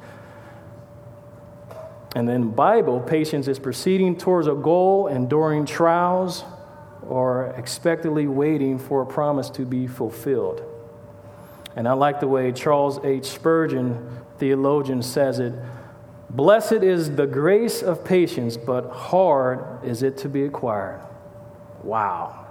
And 2.14 2.28
then 2.28 2.50
Bible, 2.50 3.00
patience 3.00 3.47
is 3.47 3.59
proceeding 3.59 4.16
towards 4.16 4.47
a 4.47 4.54
goal, 4.54 5.06
enduring 5.09 5.66
trials, 5.66 6.45
or 7.06 7.54
expectantly 7.59 8.26
waiting 8.26 8.78
for 8.78 9.02
a 9.02 9.06
promise 9.06 9.50
to 9.50 9.66
be 9.66 9.87
fulfilled. 9.87 10.62
And 11.76 11.87
I 11.87 11.92
like 11.92 12.21
the 12.21 12.26
way 12.26 12.52
Charles 12.52 12.99
H. 13.04 13.26
Spurgeon, 13.26 14.23
theologian, 14.38 15.02
says 15.02 15.38
it 15.38 15.52
Blessed 16.30 16.73
is 16.83 17.16
the 17.16 17.26
grace 17.26 17.83
of 17.83 18.04
patience, 18.04 18.56
but 18.56 18.90
hard 18.90 19.85
is 19.85 20.02
it 20.02 20.16
to 20.18 20.28
be 20.28 20.45
acquired. 20.45 21.00
Wow. 21.83 22.46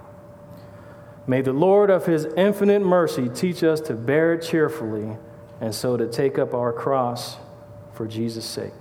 May 1.26 1.40
the 1.42 1.52
Lord 1.52 1.90
of 1.90 2.06
his 2.06 2.24
infinite 2.36 2.82
mercy 2.82 3.28
teach 3.28 3.64
us 3.64 3.80
to 3.82 3.94
bear 3.94 4.34
it 4.34 4.42
cheerfully 4.42 5.16
and 5.60 5.74
so 5.74 5.96
to 5.96 6.06
take 6.06 6.38
up 6.38 6.54
our 6.54 6.72
cross 6.72 7.36
for 7.94 8.06
Jesus' 8.06 8.44
sake. 8.44 8.72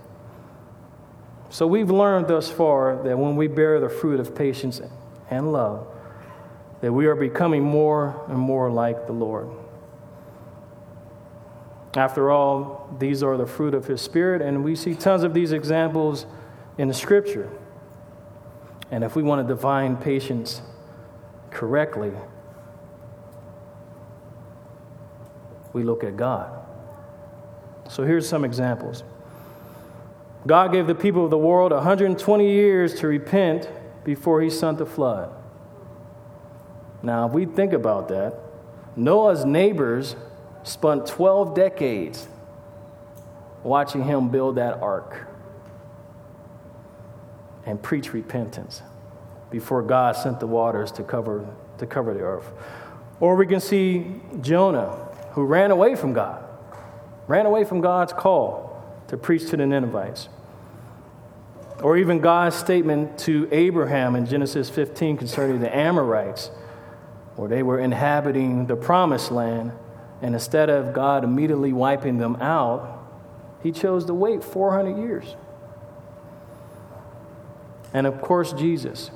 So 1.49 1.65
we've 1.65 1.89
learned 1.89 2.27
thus 2.27 2.51
far 2.51 3.01
that 3.03 3.17
when 3.17 3.35
we 3.35 3.47
bear 3.47 3.79
the 3.79 3.89
fruit 3.89 4.19
of 4.19 4.35
patience 4.35 4.81
and 5.29 5.51
love, 5.51 5.87
that 6.81 6.91
we 6.91 7.07
are 7.07 7.15
becoming 7.15 7.63
more 7.63 8.25
and 8.27 8.37
more 8.37 8.69
like 8.69 9.07
the 9.07 9.13
Lord. 9.13 9.49
After 11.95 12.29
all, 12.29 12.93
these 12.99 13.23
are 13.23 13.37
the 13.37 13.45
fruit 13.45 13.73
of 13.73 13.87
his 13.87 14.01
spirit, 14.01 14.41
and 14.41 14.63
we 14.65 14.75
see 14.75 14.93
tons 14.93 15.23
of 15.23 15.33
these 15.33 15.53
examples 15.53 16.25
in 16.77 16.89
the 16.89 16.93
scripture. 16.93 17.49
And 18.91 19.03
if 19.03 19.15
we 19.15 19.23
want 19.23 19.47
to 19.47 19.53
define 19.53 19.95
patience 19.95 20.61
correctly, 21.51 22.11
we 25.75 25.83
look 25.83 26.05
at 26.05 26.15
God. 26.15 26.49
So 27.89 28.05
here's 28.05 28.27
some 28.27 28.45
examples. 28.45 29.03
God 30.47 30.71
gave 30.71 30.87
the 30.87 30.95
people 30.95 31.25
of 31.25 31.31
the 31.31 31.37
world 31.37 31.73
120 31.73 32.49
years 32.49 32.93
to 33.01 33.07
repent 33.07 33.69
before 34.05 34.41
he 34.41 34.49
sent 34.49 34.77
the 34.77 34.85
flood. 34.85 35.31
Now, 37.03 37.27
if 37.27 37.33
we 37.33 37.45
think 37.45 37.73
about 37.73 38.07
that, 38.07 38.39
Noah's 38.95 39.43
neighbors 39.43 40.15
spent 40.63 41.07
12 41.07 41.53
decades 41.53 42.29
watching 43.61 44.05
him 44.05 44.29
build 44.29 44.55
that 44.55 44.81
ark 44.81 45.27
and 47.65 47.83
preach 47.83 48.13
repentance 48.13 48.81
before 49.51 49.81
God 49.81 50.15
sent 50.15 50.39
the 50.39 50.47
waters 50.47 50.89
to 50.93 51.03
cover, 51.03 51.45
to 51.79 51.85
cover 51.85 52.13
the 52.13 52.21
earth. 52.21 52.49
Or 53.19 53.35
we 53.35 53.45
can 53.45 53.59
see 53.59 54.21
Jonah 54.39 55.04
who 55.35 55.43
ran 55.43 55.69
away 55.69 55.95
from 55.95 56.13
God, 56.13 56.41
ran 57.27 57.45
away 57.45 57.65
from 57.65 57.81
God's 57.81 58.13
call 58.13 58.81
to 59.09 59.17
preach 59.17 59.49
to 59.49 59.57
the 59.57 59.65
Ninevites. 59.65 60.29
Or 61.83 61.97
even 61.97 62.19
God's 62.19 62.55
statement 62.55 63.19
to 63.19 63.49
Abraham 63.51 64.15
in 64.15 64.25
Genesis 64.25 64.69
15 64.69 65.17
concerning 65.17 65.59
the 65.59 65.75
Amorites, 65.75 66.51
where 67.35 67.49
they 67.49 67.63
were 67.63 67.79
inhabiting 67.79 68.67
the 68.67 68.77
promised 68.77 69.29
land, 69.29 69.73
and 70.21 70.33
instead 70.33 70.69
of 70.69 70.93
God 70.93 71.25
immediately 71.25 71.73
wiping 71.73 72.17
them 72.17 72.37
out, 72.37 73.05
he 73.61 73.73
chose 73.73 74.05
to 74.05 74.13
wait 74.13 74.41
400 74.41 74.97
years. 74.97 75.35
And 77.93 78.07
of 78.07 78.21
course, 78.21 78.53
Jesus, 78.53 79.11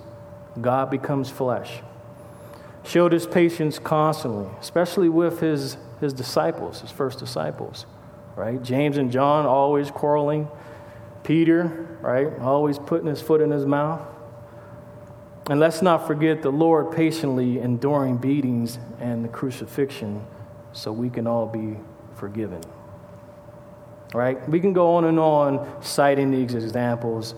God 0.60 0.90
becomes 0.90 1.30
flesh, 1.30 1.80
showed 2.84 3.14
his 3.14 3.26
patience 3.26 3.80
constantly, 3.80 4.50
especially 4.60 5.08
with 5.08 5.40
his 5.40 5.78
his 6.00 6.14
disciples, 6.14 6.82
his 6.82 6.92
first 6.92 7.20
disciples, 7.20 7.86
right? 8.36 8.62
James 8.62 8.98
and 8.98 9.12
John 9.12 9.46
always 9.46 9.92
quarreling. 9.92 10.48
Peter, 11.24 11.98
right? 12.02 12.40
Always 12.40 12.80
putting 12.80 13.08
his 13.08 13.22
foot 13.22 13.42
in 13.42 13.52
his 13.52 13.66
mouth. 13.66 14.02
And 15.50 15.60
let's 15.60 15.82
not 15.82 16.08
forget 16.08 16.42
the 16.42 16.52
Lord 16.52 16.96
patiently 16.96 17.60
enduring 17.60 18.18
beatings 18.18 18.78
and 19.00 19.24
the 19.24 19.30
crucifixion 19.30 20.26
so 20.74 20.92
we 20.92 21.10
can 21.10 21.28
all 21.28 21.46
be 21.46 21.78
forgiven. 22.16 22.62
Right? 24.14 24.48
We 24.50 24.60
can 24.60 24.74
go 24.74 24.96
on 24.96 25.06
and 25.06 25.20
on 25.20 25.84
citing 25.84 26.32
these 26.32 26.56
examples, 26.56 27.36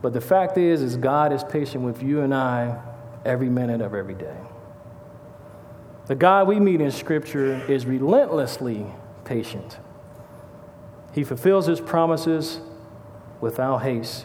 but 0.00 0.12
the 0.12 0.20
fact 0.20 0.56
is 0.56 0.80
is 0.80 0.96
God 0.96 1.32
is 1.32 1.44
patient 1.44 1.84
with 1.84 2.02
you 2.02 2.20
and 2.20 2.34
I 2.34 2.80
every 3.24 3.48
minute 3.50 3.80
of 3.80 3.94
every 3.94 4.14
day. 4.14 4.36
The 6.08 6.14
God 6.14 6.48
we 6.48 6.58
meet 6.58 6.80
in 6.80 6.90
Scripture 6.90 7.62
is 7.70 7.84
relentlessly 7.84 8.86
patient. 9.24 9.78
He 11.12 11.22
fulfills 11.22 11.66
his 11.66 11.82
promises 11.82 12.60
without 13.42 13.82
haste. 13.82 14.24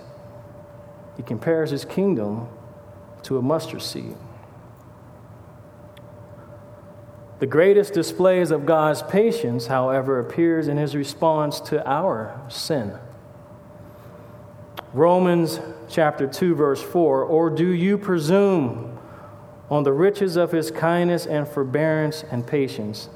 He 1.18 1.24
compares 1.24 1.72
his 1.72 1.84
kingdom 1.84 2.48
to 3.24 3.38
a 3.38 3.42
mustard 3.42 3.82
seed. 3.82 4.16
The 7.40 7.48
greatest 7.48 7.94
displays 7.94 8.52
of 8.52 8.66
God's 8.66 9.02
patience, 9.04 9.68
however, 9.68 10.20
appears 10.20 10.70
in 10.70 10.78
his 10.78 10.96
response 10.96 11.60
to 11.62 11.86
our 11.86 12.40
sin. 12.48 12.98
Romans 14.94 15.60
chapter 15.90 16.28
2 16.28 16.56
verse 16.56 16.82
4, 16.82 17.24
or 17.24 17.50
do 17.50 17.68
you 17.68 17.98
presume 17.98 18.93
on 19.74 19.84
the 19.84 19.92
riches 19.92 20.36
of 20.36 20.51
his 20.51 20.70
kindness 20.70 21.25
and 21.25 21.48
forbearance 21.48 22.24
and 22.32 22.46
patience, 22.46 23.10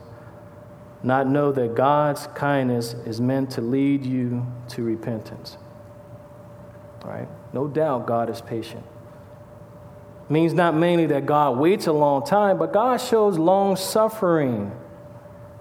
not 1.04 1.28
know 1.28 1.52
that 1.52 1.76
God's 1.76 2.28
kindness 2.28 2.94
is 3.06 3.22
meant 3.22 3.52
to 3.52 3.62
lead 3.62 4.06
you 4.06 4.46
to 4.70 4.84
repentance? 4.84 5.58
Right? 7.06 7.28
No 7.54 7.68
doubt 7.68 8.08
God 8.08 8.30
is 8.30 8.42
patient 8.42 8.84
means 10.30 10.54
not 10.54 10.76
mainly 10.76 11.06
that 11.08 11.26
God 11.26 11.58
waits 11.58 11.88
a 11.88 11.94
long 11.94 12.26
time, 12.26 12.58
but 12.58 12.74
God 12.74 12.98
shows 12.98 13.38
long 13.38 13.76
suffering 13.76 14.72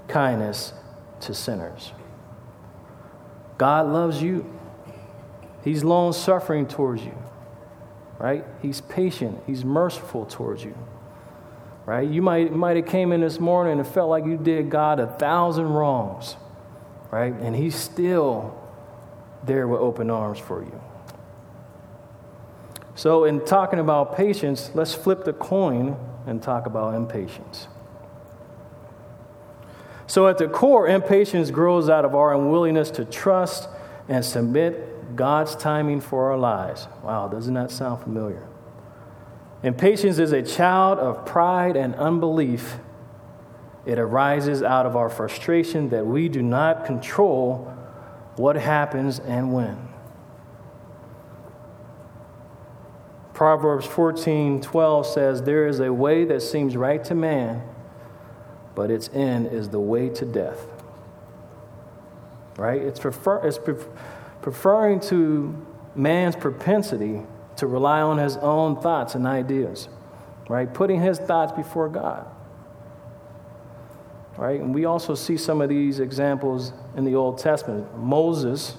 kindness 0.09 0.73
to 1.21 1.35
sinners. 1.35 1.93
God 3.59 3.87
loves 3.87 4.21
you. 4.21 4.53
He's 5.63 5.85
long 5.85 6.13
suffering 6.13 6.67
towards 6.67 7.05
you, 7.05 7.17
right? 8.19 8.45
He's 8.63 8.81
patient. 8.81 9.43
He's 9.47 9.65
merciful 9.65 10.27
towards 10.27 10.65
you, 10.65 10.77
right? 11.85 12.09
You 12.09 12.23
might, 12.23 12.53
might 12.53 12.77
have 12.77 12.87
came 12.87 13.13
in 13.13 13.21
this 13.21 13.39
morning 13.39 13.79
and 13.79 13.87
felt 13.87 14.09
like 14.09 14.25
you 14.25 14.37
did 14.37 14.71
God 14.71 15.01
a 15.01 15.07
thousand 15.07 15.67
wrongs, 15.67 16.37
right? 17.11 17.33
And 17.35 17.55
He's 17.55 17.75
still 17.75 18.59
there 19.45 19.69
with 19.69 19.81
open 19.81 20.11
arms 20.11 20.39
for 20.39 20.63
you. 20.63 20.81
So, 22.95 23.25
in 23.25 23.45
talking 23.45 23.79
about 23.79 24.17
patience, 24.17 24.71
let's 24.75 24.95
flip 24.95 25.25
the 25.25 25.35
coin 25.35 25.97
and 26.27 26.43
talk 26.43 26.65
about 26.65 26.95
impatience. 26.95 27.69
So, 30.07 30.27
at 30.29 30.39
the 30.39 30.49
core, 30.49 30.89
impatience 30.89 31.51
grows 31.51 31.91
out 31.91 32.07
of 32.07 32.15
our 32.15 32.35
unwillingness 32.35 32.91
to 32.93 33.05
trust 33.05 33.69
and 34.09 34.25
submit 34.25 34.96
God's 35.17 35.57
timing 35.57 36.01
for 36.01 36.31
our 36.31 36.39
lives. 36.39 36.87
Wow, 37.03 37.29
doesn't 37.29 37.55
that 37.55 37.71
sound 37.71 38.03
familiar? 38.03 38.47
Impatience 39.63 40.19
is 40.19 40.33
a 40.33 40.43
child 40.43 40.99
of 40.99 41.25
pride 41.25 41.77
and 41.77 41.95
unbelief. 41.97 42.77
It 43.87 43.99
arises 43.99 44.63
out 44.63 44.87
of 44.87 44.95
our 44.97 45.09
frustration 45.09 45.89
that 45.89 46.07
we 46.07 46.29
do 46.29 46.43
not 46.43 46.85
control 46.85 47.73
what 48.37 48.57
happens 48.57 49.19
and 49.19 49.53
when. 49.53 49.89
Proverbs 53.33 53.85
14 53.87 54.63
12 54.63 55.07
says, 55.07 55.43
There 55.43 55.67
is 55.67 55.81
a 55.81 55.93
way 55.93 56.25
that 56.25 56.41
seems 56.41 56.77
right 56.77 57.05
to 57.05 57.15
man, 57.15 57.63
but 58.75 58.91
its 58.91 59.11
end 59.13 59.49
is 59.49 59.69
the 59.69 59.81
way 59.81 60.09
to 60.09 60.25
death. 60.25 60.67
Right? 62.57 62.81
It's, 62.81 62.99
prefer, 62.99 63.47
it's 63.47 63.59
preferring 64.47 65.01
to 65.01 65.67
man's 65.97 66.37
propensity 66.37 67.21
to 67.57 67.67
rely 67.67 68.01
on 68.01 68.17
his 68.17 68.37
own 68.37 68.81
thoughts 68.81 69.17
and 69.17 69.27
ideas, 69.27 69.89
right? 70.49 70.73
Putting 70.73 71.01
his 71.01 71.19
thoughts 71.19 71.51
before 71.51 71.89
God. 71.89 72.25
Right? 74.37 74.61
And 74.61 74.73
we 74.73 74.85
also 74.85 75.17
see 75.17 75.37
some 75.37 75.61
of 75.61 75.69
these 75.69 75.99
examples 75.99 76.73
in 76.95 77.05
the 77.05 77.17
Old 77.17 77.39
Testament. 77.39 77.99
Moses, 77.99 78.79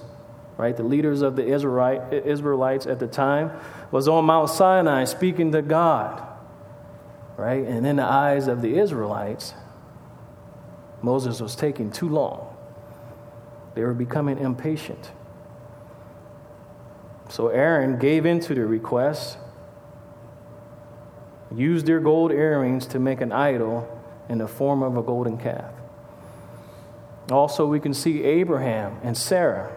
right, 0.56 0.74
the 0.74 0.84
leaders 0.84 1.20
of 1.20 1.36
the 1.36 1.46
Israelites 1.46 2.86
at 2.86 2.98
the 2.98 3.06
time, 3.06 3.52
was 3.90 4.08
on 4.08 4.24
Mount 4.24 4.48
Sinai 4.48 5.04
speaking 5.04 5.52
to 5.52 5.60
God, 5.60 6.26
right? 7.36 7.62
And 7.66 7.86
in 7.86 7.96
the 7.96 8.04
eyes 8.04 8.48
of 8.48 8.62
the 8.62 8.78
Israelites, 8.78 9.52
Moses 11.02 11.42
was 11.42 11.54
taking 11.54 11.90
too 11.90 12.08
long. 12.08 12.56
They 13.74 13.82
were 13.82 13.92
becoming 13.92 14.38
impatient. 14.38 15.12
So 17.28 17.48
Aaron 17.48 17.98
gave 17.98 18.24
in 18.24 18.40
to 18.40 18.54
the 18.54 18.66
request, 18.66 19.38
used 21.54 21.86
their 21.86 22.00
gold 22.00 22.32
earrings 22.32 22.86
to 22.88 22.98
make 22.98 23.20
an 23.20 23.32
idol 23.32 23.86
in 24.28 24.38
the 24.38 24.48
form 24.48 24.82
of 24.82 24.96
a 24.96 25.02
golden 25.02 25.38
calf. 25.38 25.72
Also, 27.30 27.66
we 27.66 27.78
can 27.78 27.92
see 27.92 28.24
Abraham 28.24 28.98
and 29.02 29.16
Sarah, 29.16 29.76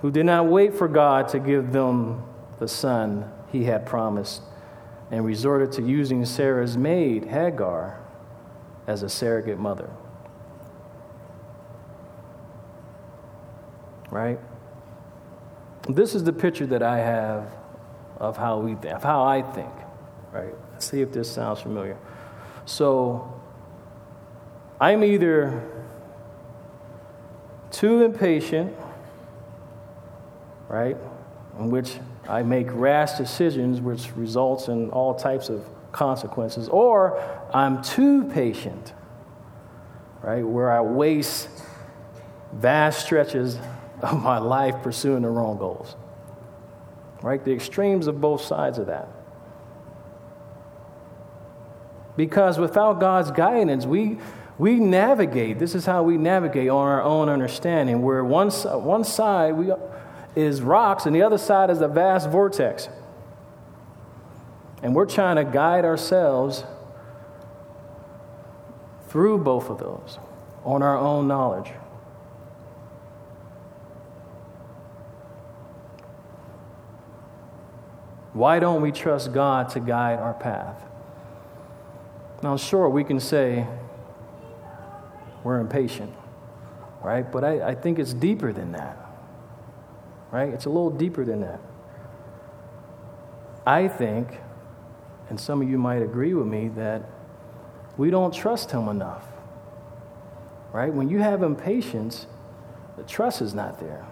who 0.00 0.10
did 0.10 0.24
not 0.24 0.46
wait 0.46 0.74
for 0.74 0.88
God 0.88 1.28
to 1.28 1.38
give 1.38 1.72
them 1.72 2.24
the 2.58 2.68
son 2.68 3.30
he 3.50 3.64
had 3.64 3.84
promised 3.84 4.42
and 5.10 5.26
resorted 5.26 5.72
to 5.72 5.82
using 5.82 6.24
Sarah's 6.24 6.78
maid, 6.78 7.26
Hagar, 7.26 8.00
as 8.86 9.02
a 9.02 9.08
surrogate 9.08 9.58
mother. 9.58 9.90
Right? 14.10 14.40
This 15.88 16.14
is 16.14 16.24
the 16.24 16.32
picture 16.32 16.66
that 16.66 16.82
I 16.82 16.98
have 16.98 17.54
of 18.18 18.36
how 18.36 18.58
we 18.58 18.74
think, 18.74 18.94
of 18.94 19.02
how 19.02 19.24
I 19.24 19.42
think. 19.42 19.72
Right? 20.32 20.54
Let's 20.72 20.88
see 20.88 21.02
if 21.02 21.12
this 21.12 21.30
sounds 21.30 21.60
familiar. 21.60 21.98
So 22.66 23.40
I'm 24.80 25.02
either 25.02 25.62
too 27.70 28.02
impatient, 28.02 28.74
right? 30.68 30.96
In 31.58 31.70
which 31.70 31.98
I 32.28 32.42
make 32.42 32.68
rash 32.70 33.12
decisions 33.12 33.80
which 33.80 34.14
results 34.16 34.68
in 34.68 34.90
all 34.90 35.14
types 35.14 35.48
of 35.48 35.64
consequences, 35.90 36.68
or 36.68 37.20
I'm 37.52 37.82
too 37.82 38.24
patient, 38.24 38.92
right, 40.22 40.42
where 40.46 40.70
I 40.70 40.80
waste 40.80 41.48
vast 42.52 43.04
stretches 43.04 43.58
of 44.10 44.22
my 44.22 44.38
life 44.38 44.82
pursuing 44.82 45.22
the 45.22 45.30
wrong 45.30 45.58
goals. 45.58 45.96
Right? 47.22 47.42
The 47.44 47.52
extremes 47.52 48.08
of 48.08 48.20
both 48.20 48.42
sides 48.42 48.78
of 48.78 48.86
that. 48.86 49.08
Because 52.16 52.58
without 52.58 53.00
God's 53.00 53.30
guidance, 53.30 53.86
we, 53.86 54.18
we 54.58 54.74
navigate. 54.74 55.58
This 55.58 55.74
is 55.74 55.86
how 55.86 56.02
we 56.02 56.18
navigate 56.18 56.68
on 56.68 56.86
our 56.86 57.02
own 57.02 57.28
understanding, 57.28 58.02
where 58.02 58.24
one, 58.24 58.50
one 58.50 59.04
side, 59.04 59.54
we, 59.54 59.72
is 60.34 60.62
rocks, 60.62 61.06
and 61.06 61.14
the 61.14 61.22
other 61.22 61.38
side 61.38 61.70
is 61.70 61.80
a 61.80 61.88
vast 61.88 62.28
vortex. 62.28 62.88
And 64.82 64.94
we're 64.94 65.06
trying 65.06 65.36
to 65.36 65.44
guide 65.44 65.84
ourselves 65.84 66.64
through 69.08 69.38
both 69.38 69.70
of 69.70 69.78
those 69.78 70.18
on 70.64 70.82
our 70.82 70.98
own 70.98 71.28
knowledge. 71.28 71.70
Why 78.32 78.58
don't 78.58 78.80
we 78.80 78.92
trust 78.92 79.32
God 79.32 79.68
to 79.70 79.80
guide 79.80 80.18
our 80.18 80.34
path? 80.34 80.82
Now, 82.42 82.56
sure, 82.56 82.88
we 82.88 83.04
can 83.04 83.20
say 83.20 83.66
we're 85.44 85.60
impatient, 85.60 86.12
right? 87.02 87.30
But 87.30 87.44
I, 87.44 87.68
I 87.68 87.74
think 87.74 87.98
it's 87.98 88.14
deeper 88.14 88.52
than 88.52 88.72
that 88.72 89.02
right? 90.32 90.48
It's 90.48 90.64
a 90.64 90.70
little 90.70 90.90
deeper 90.90 91.24
than 91.24 91.42
that. 91.42 91.60
I 93.64 93.86
think, 93.86 94.40
and 95.28 95.38
some 95.38 95.62
of 95.62 95.70
you 95.70 95.78
might 95.78 96.02
agree 96.02 96.34
with 96.34 96.46
me, 96.46 96.68
that 96.68 97.02
we 97.96 98.10
don't 98.10 98.34
trust 98.34 98.72
Him 98.72 98.88
enough, 98.88 99.24
right? 100.72 100.92
When 100.92 101.08
you 101.08 101.18
have 101.18 101.44
impatience, 101.44 102.26
the 102.96 103.04
trust 103.04 103.42
is 103.42 103.54
not 103.54 103.78
there. 103.78 104.04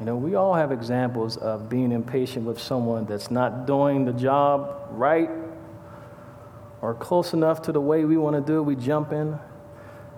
You 0.00 0.06
know, 0.06 0.16
we 0.16 0.34
all 0.34 0.54
have 0.54 0.72
examples 0.72 1.36
of 1.36 1.68
being 1.68 1.92
impatient 1.92 2.44
with 2.44 2.60
someone 2.60 3.06
that's 3.06 3.30
not 3.30 3.66
doing 3.66 4.04
the 4.04 4.12
job 4.12 4.88
right 4.90 5.30
or 6.82 6.94
close 6.94 7.32
enough 7.32 7.62
to 7.62 7.72
the 7.72 7.80
way 7.80 8.04
we 8.04 8.16
want 8.16 8.34
to 8.34 8.42
do 8.42 8.58
it. 8.58 8.62
We 8.62 8.76
jump 8.76 9.12
in. 9.12 9.38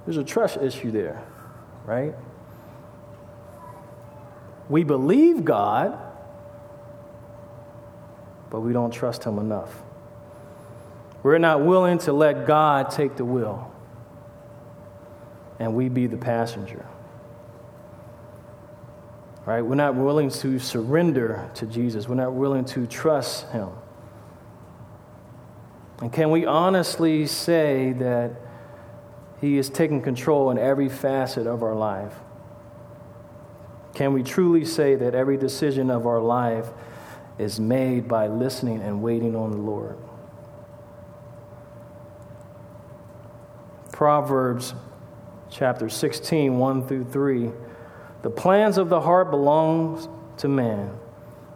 There's 0.04 0.16
a 0.16 0.24
trust 0.24 0.56
issue 0.56 0.90
there, 0.90 1.22
right? 1.84 2.14
We 4.68 4.82
believe 4.82 5.44
God, 5.44 5.98
but 8.50 8.60
we 8.60 8.72
don't 8.72 8.90
trust 8.90 9.24
Him 9.24 9.38
enough. 9.38 9.82
We're 11.22 11.38
not 11.38 11.64
willing 11.64 11.98
to 11.98 12.12
let 12.12 12.46
God 12.46 12.90
take 12.90 13.16
the 13.16 13.24
wheel 13.24 13.72
and 15.58 15.74
we 15.74 15.88
be 15.88 16.06
the 16.06 16.16
passenger. 16.16 16.86
Right? 19.46 19.62
We're 19.62 19.76
not 19.76 19.94
willing 19.94 20.28
to 20.28 20.58
surrender 20.58 21.48
to 21.54 21.66
Jesus. 21.66 22.08
We're 22.08 22.16
not 22.16 22.32
willing 22.32 22.64
to 22.66 22.84
trust 22.88 23.48
Him. 23.52 23.68
And 26.02 26.12
can 26.12 26.32
we 26.32 26.44
honestly 26.44 27.26
say 27.28 27.92
that 27.92 28.32
He 29.40 29.56
is 29.56 29.70
taking 29.70 30.02
control 30.02 30.50
in 30.50 30.58
every 30.58 30.88
facet 30.88 31.46
of 31.46 31.62
our 31.62 31.76
life? 31.76 32.12
Can 33.94 34.12
we 34.12 34.24
truly 34.24 34.64
say 34.64 34.96
that 34.96 35.14
every 35.14 35.36
decision 35.36 35.90
of 35.90 36.06
our 36.06 36.20
life 36.20 36.66
is 37.38 37.60
made 37.60 38.08
by 38.08 38.26
listening 38.26 38.82
and 38.82 39.00
waiting 39.00 39.36
on 39.36 39.52
the 39.52 39.58
Lord? 39.58 39.96
Proverbs 43.92 44.74
chapter 45.50 45.88
16, 45.88 46.58
1 46.58 46.88
through 46.88 47.04
3. 47.04 47.52
The 48.26 48.30
plans 48.30 48.76
of 48.76 48.88
the 48.88 49.02
heart 49.02 49.30
belongs 49.30 50.08
to 50.38 50.48
man, 50.48 50.98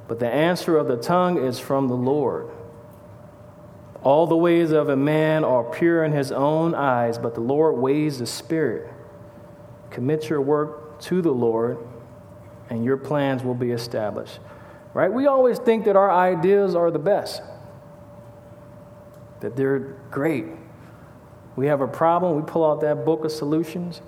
but 0.06 0.20
the 0.20 0.32
answer 0.32 0.76
of 0.76 0.86
the 0.86 0.96
tongue 0.96 1.36
is 1.36 1.58
from 1.58 1.88
the 1.88 1.96
Lord. 1.96 2.48
All 4.04 4.28
the 4.28 4.36
ways 4.36 4.70
of 4.70 4.88
a 4.88 4.94
man 4.94 5.42
are 5.42 5.64
pure 5.64 6.04
in 6.04 6.12
his 6.12 6.30
own 6.30 6.76
eyes, 6.76 7.18
but 7.18 7.34
the 7.34 7.40
Lord 7.40 7.76
weighs 7.76 8.20
the 8.20 8.26
spirit. 8.26 8.88
Commit 9.90 10.28
your 10.28 10.40
work 10.40 11.00
to 11.00 11.20
the 11.20 11.32
Lord, 11.32 11.76
and 12.68 12.84
your 12.84 12.96
plans 12.96 13.42
will 13.42 13.56
be 13.56 13.72
established. 13.72 14.38
Right? 14.94 15.12
We 15.12 15.26
always 15.26 15.58
think 15.58 15.86
that 15.86 15.96
our 15.96 16.12
ideas 16.12 16.76
are 16.76 16.92
the 16.92 17.00
best, 17.00 17.42
that 19.40 19.56
they're 19.56 19.96
great. 20.12 20.44
We 21.56 21.66
have 21.66 21.80
a 21.80 21.88
problem, 21.88 22.36
we 22.36 22.42
pull 22.42 22.64
out 22.64 22.80
that 22.82 23.04
book 23.04 23.24
of 23.24 23.32
solutions. 23.32 24.02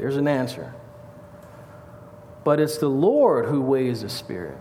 There's 0.00 0.16
an 0.16 0.26
answer. 0.26 0.74
But 2.42 2.58
it's 2.58 2.78
the 2.78 2.88
Lord 2.88 3.46
who 3.46 3.60
weighs 3.60 4.00
the 4.00 4.08
spirit 4.08 4.56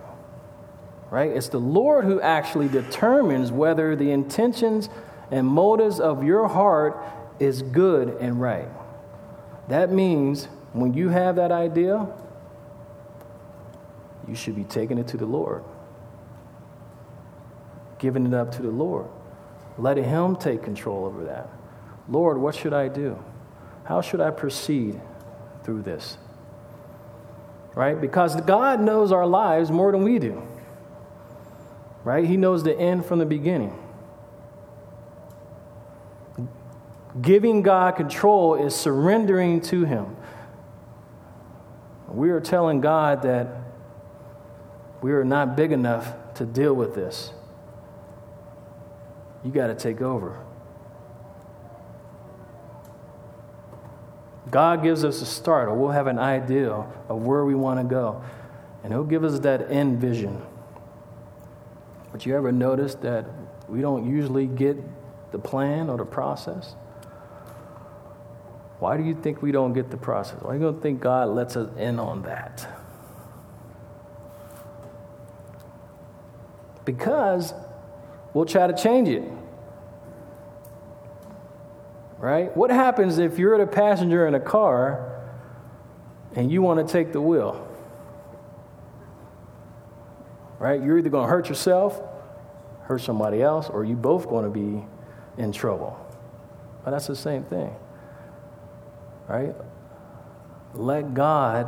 right? 1.10 1.32
It's 1.32 1.50
the 1.50 1.60
Lord 1.60 2.06
who 2.06 2.22
actually 2.22 2.68
determines 2.68 3.52
whether 3.52 3.96
the 3.96 4.12
intentions 4.12 4.90
and 5.32 5.48
motives 5.48 6.00
of 6.00 6.24
your 6.24 6.48
heart 6.48 7.04
is 7.40 7.62
good 7.62 8.10
and 8.20 8.40
right. 8.40 8.68
That 9.70 9.92
means 9.92 10.46
when 10.74 10.94
you 10.94 11.10
have 11.10 11.36
that 11.38 11.52
idea, 11.52 12.08
you 14.28 14.36
should 14.36 14.56
be 14.56 14.64
taking 14.64 14.98
it 14.98 15.08
to 15.10 15.18
the 15.18 15.26
Lord, 15.26 15.64
giving 17.98 18.28
it 18.28 18.34
up 18.34 18.52
to 18.54 18.62
the 18.62 18.70
Lord, 18.70 19.08
letting 19.78 20.04
Him 20.04 20.36
take 20.36 20.62
control 20.62 21.06
over 21.06 21.24
that. 21.26 21.50
Lord, 22.08 22.38
what 22.38 22.56
should 22.56 22.74
I 22.74 22.88
do? 22.88 23.18
How 23.86 24.02
should 24.02 24.22
I 24.22 24.30
proceed 24.30 25.00
through 25.64 25.84
this? 25.84 26.18
Right? 27.76 28.00
Because 28.00 28.36
God 28.42 28.82
knows 28.82 29.12
our 29.12 29.28
lives 29.28 29.72
more 29.72 29.92
than 29.92 30.04
we 30.04 30.20
do 30.20 30.42
right? 32.04 32.26
He 32.26 32.38
knows 32.38 32.64
the 32.64 32.78
end 32.78 33.06
from 33.06 33.20
the 33.20 33.26
beginning. 33.26 33.78
Giving 37.22 37.62
God 37.62 37.96
control 37.96 38.56
is 38.56 38.76
surrendering 38.76 39.62
to 39.62 39.84
Him. 39.84 40.16
We 42.08 42.30
are 42.30 42.40
telling 42.40 42.82
God 42.82 43.24
that 43.24 43.48
we 45.02 45.12
are 45.12 45.24
not 45.24 45.56
big 45.56 45.72
enough 45.72 46.14
to 46.36 46.46
deal 46.46 46.74
with 46.74 46.96
this. 46.96 47.32
You 49.44 49.52
got 49.52 49.68
to 49.68 49.76
take 49.76 50.02
over. 50.02 50.44
God 54.52 54.82
gives 54.82 55.04
us 55.04 55.22
a 55.22 55.26
start, 55.26 55.70
or 55.70 55.76
we'll 55.76 55.92
have 55.92 56.08
an 56.08 56.20
idea 56.20 56.72
of 56.72 57.22
where 57.22 57.46
we 57.46 57.56
want 57.56 57.80
to 57.80 57.84
go, 57.84 58.24
and 58.84 58.92
He'll 58.92 59.04
give 59.04 59.24
us 59.24 59.40
that 59.40 59.72
end 59.72 60.00
vision. 60.00 60.42
But 62.12 62.26
you 62.26 62.36
ever 62.36 62.52
notice 62.52 62.96
that 62.96 63.26
we 63.68 63.82
don't 63.82 64.10
usually 64.10 64.48
get 64.48 64.78
the 65.32 65.40
plan 65.40 65.90
or 65.90 65.98
the 65.98 66.06
process? 66.06 66.76
Why 68.80 68.98
do 68.98 69.04
you 69.04 69.14
think 69.14 69.42
we 69.42 69.52
don't 69.52 69.74
get 69.74 69.92
the 69.92 69.98
process? 69.98 70.42
Why 70.42 70.58
do 70.58 70.64
you 70.64 70.80
think 70.82 71.02
God 71.02 71.30
lets 71.30 71.56
us 71.56 71.70
in 71.78 72.00
on 72.00 72.24
that? 72.24 72.68
Because 76.86 77.54
we'll 78.34 78.46
try 78.46 78.66
to 78.66 78.74
change 78.74 79.10
it. 79.10 79.24
Right? 82.20 82.56
What 82.56 82.70
happens 82.70 83.18
if 83.18 83.40
you're 83.40 83.58
the 83.58 83.66
passenger 83.66 84.28
in 84.28 84.36
a 84.36 84.40
car 84.40 85.24
and 86.36 86.52
you 86.52 86.62
want 86.62 86.86
to 86.86 86.92
take 86.92 87.12
the 87.12 87.22
wheel? 87.22 87.66
right? 90.60 90.84
You're 90.84 91.00
either 91.00 91.10
going 91.10 91.26
to 91.26 91.32
hurt 91.32 91.50
yourself, 91.50 92.00
hurt 92.84 93.02
somebody 93.02 93.42
else, 93.42 93.70
or 93.70 93.84
you 93.84 93.96
both 93.96 94.28
going 94.28 94.44
to 94.44 94.52
be 94.52 94.86
in 95.42 95.52
trouble. 95.52 95.98
But 96.84 96.92
that's 96.92 97.08
the 97.08 97.16
same 97.16 97.44
thing, 97.46 97.74
right? 99.28 99.56
Let 100.74 101.14
God 101.14 101.68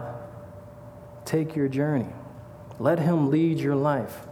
take 1.25 1.55
your 1.55 1.69
journey. 1.69 2.09
Let 2.79 2.99
Him 2.99 3.31
lead 3.31 3.59
your 3.59 3.75
life. 3.75 4.27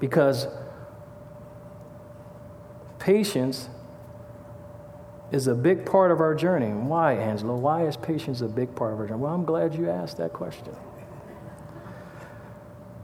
Because 0.00 0.46
patience 3.08 3.70
is 5.32 5.46
a 5.46 5.54
big 5.54 5.86
part 5.86 6.10
of 6.10 6.20
our 6.20 6.34
journey. 6.34 6.66
Why, 6.66 7.14
Angela? 7.14 7.56
Why 7.56 7.86
is 7.86 7.96
patience 7.96 8.42
a 8.42 8.48
big 8.48 8.74
part 8.76 8.92
of 8.92 9.00
our 9.00 9.06
journey? 9.06 9.22
Well, 9.22 9.32
I'm 9.32 9.46
glad 9.46 9.74
you 9.74 9.88
asked 9.88 10.18
that 10.18 10.34
question. 10.34 10.76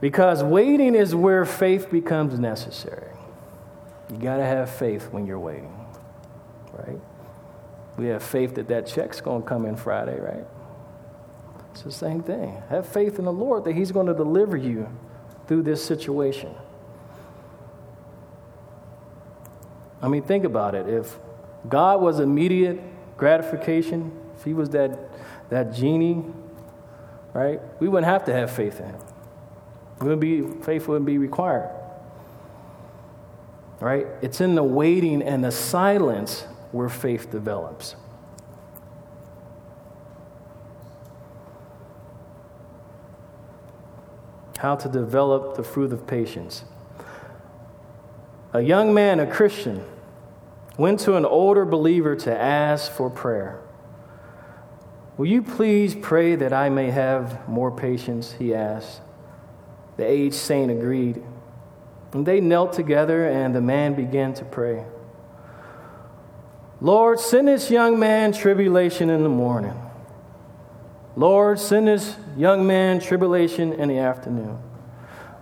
Because 0.03 0.43
waiting 0.43 0.95
is 0.95 1.14
where 1.14 1.47
faith 1.47 1.90
becomes 1.90 2.38
necessary. 2.38 3.09
You 4.11 4.19
got 4.19 4.37
to 4.37 4.45
have 4.45 4.69
faith 4.69 5.09
when 5.11 5.27
you're 5.27 5.38
waiting, 5.38 5.75
right? 6.75 7.01
We 7.97 8.09
have 8.09 8.23
faith 8.23 8.57
that 8.57 8.69
that 8.69 8.87
check's 8.87 9.23
going 9.23 9.40
to 9.40 9.49
come 9.49 9.64
in 9.64 9.75
Friday, 9.75 10.21
right? 10.21 10.45
It's 11.73 11.81
the 11.81 11.90
same 11.90 12.23
thing. 12.23 12.62
Have 12.69 12.87
faith 12.87 13.19
in 13.19 13.25
the 13.25 13.33
Lord 13.33 13.64
that 13.64 13.75
He's 13.75 13.90
going 13.90 14.09
to 14.09 14.14
deliver 14.14 14.59
you 14.59 14.87
through 15.47 15.62
this 15.62 15.83
situation. 15.83 16.55
I 20.05 20.09
mean, 20.09 20.23
think 20.23 20.45
about 20.45 20.75
it. 20.75 20.87
If 20.87 21.19
God 21.67 22.03
was 22.03 22.21
immediate 22.21 22.79
gratification, 23.17 24.12
if 24.37 24.45
He 24.45 24.53
was 24.53 24.69
that, 24.71 24.99
that 25.49 25.73
genie, 25.73 26.23
right, 27.33 27.59
we 27.81 27.88
wouldn't 27.88 28.05
have 28.05 28.27
to 28.27 28.33
have 28.35 28.51
faith 28.51 28.81
in 28.81 28.87
Him. 28.90 29.01
Wouldn't 30.01 30.21
be 30.21 30.43
faith 30.62 30.87
wouldn't 30.88 31.07
be 31.07 31.17
required. 31.17 31.71
Right? 33.81 34.07
It's 34.21 34.43
in 34.43 34.57
the 34.57 34.62
waiting 34.62 35.23
and 35.23 35.43
the 35.43 35.51
silence 35.51 36.43
where 36.71 36.90
faith 36.90 37.31
develops. 37.31 37.97
How 44.59 44.77
to 44.77 44.88
develop 44.90 45.57
the 45.57 45.64
fruit 45.64 45.95
of 45.95 46.07
patience. 46.07 46.64
A 48.53 48.61
young 48.61 48.93
man, 48.93 49.19
a 49.19 49.27
Christian, 49.27 49.83
went 50.77 51.01
to 51.01 51.17
an 51.17 51.25
older 51.25 51.65
believer 51.65 52.17
to 52.17 52.37
ask 52.37 52.91
for 52.91 53.09
prayer. 53.09 53.61
Will 55.17 55.27
you 55.27 55.43
please 55.43 55.95
pray 55.95 56.35
that 56.35 56.53
I 56.53 56.69
may 56.69 56.91
have 56.91 57.49
more 57.49 57.71
patience? 57.71 58.33
He 58.33 58.53
asked. 58.55 59.01
The 59.97 60.05
aged 60.05 60.35
saint 60.35 60.71
agreed. 60.73 61.23
And 62.13 62.27
they 62.27 62.41
knelt 62.41 62.73
together, 62.73 63.29
and 63.29 63.55
the 63.55 63.61
man 63.61 63.95
began 63.95 64.35
to 64.35 64.45
pray. 64.45 64.85
Lord, 66.81 67.21
send 67.21 67.49
this 67.49 67.71
young 67.71 67.99
man 67.99 68.33
tribulation 68.33 69.09
in 69.09 69.23
the 69.23 69.29
morning. 69.29 69.81
Lord, 71.17 71.61
send 71.61 71.87
this 71.87 72.17
young 72.37 72.67
man 72.67 72.99
tribulation 72.99 73.73
in 73.73 73.89
the 73.89 73.99
afternoon. 73.99 74.59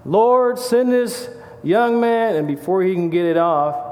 Lord, 0.05 0.59
send 0.59 0.92
this 0.92 1.31
young 1.62 1.99
man, 2.01 2.37
and 2.37 2.47
before 2.47 2.83
he 2.83 2.95
can 2.95 3.09
get 3.09 3.25
it 3.25 3.38
off, 3.38 3.91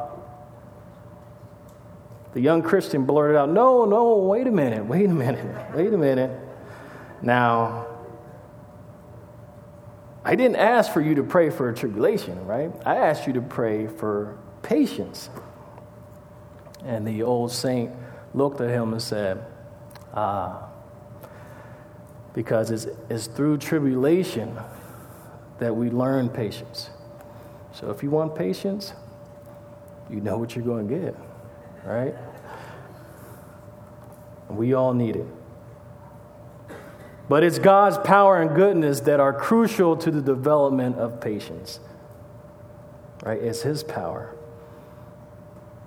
the 2.32 2.40
young 2.40 2.62
Christian 2.62 3.04
blurted 3.04 3.36
out, 3.36 3.50
No, 3.50 3.84
no, 3.84 4.18
wait 4.18 4.46
a 4.46 4.50
minute, 4.50 4.84
wait 4.86 5.06
a 5.06 5.14
minute, 5.14 5.74
wait 5.74 5.92
a 5.92 5.98
minute. 5.98 6.30
Now, 7.22 7.86
I 10.24 10.34
didn't 10.34 10.56
ask 10.56 10.92
for 10.92 11.00
you 11.00 11.14
to 11.16 11.22
pray 11.22 11.50
for 11.50 11.70
a 11.70 11.74
tribulation, 11.74 12.46
right? 12.46 12.70
I 12.84 12.96
asked 12.96 13.26
you 13.26 13.32
to 13.34 13.42
pray 13.42 13.86
for 13.86 14.38
patience. 14.62 15.30
And 16.84 17.06
the 17.06 17.22
old 17.22 17.52
saint 17.52 17.92
looked 18.34 18.60
at 18.60 18.70
him 18.70 18.92
and 18.92 19.02
said, 19.02 19.44
Ah, 20.14 20.68
because 22.32 22.70
it's, 22.70 22.86
it's 23.08 23.26
through 23.26 23.58
tribulation 23.58 24.58
that 25.58 25.74
we 25.74 25.90
learn 25.90 26.28
patience. 26.28 26.90
So 27.72 27.90
if 27.90 28.02
you 28.02 28.10
want 28.10 28.34
patience, 28.34 28.92
you 30.08 30.20
know 30.20 30.38
what 30.38 30.54
you're 30.56 30.64
going 30.64 30.88
to 30.88 30.94
get, 30.94 31.16
right? 31.84 32.14
We 34.48 34.74
all 34.74 34.94
need 34.94 35.16
it. 35.16 35.26
But 37.28 37.44
it's 37.44 37.58
God's 37.60 37.98
power 37.98 38.42
and 38.42 38.54
goodness 38.56 39.00
that 39.00 39.20
are 39.20 39.32
crucial 39.32 39.96
to 39.98 40.10
the 40.10 40.20
development 40.20 40.96
of 40.96 41.20
patience. 41.20 41.80
Right? 43.24 43.40
It's 43.40 43.62
His 43.62 43.84
power. 43.84 44.34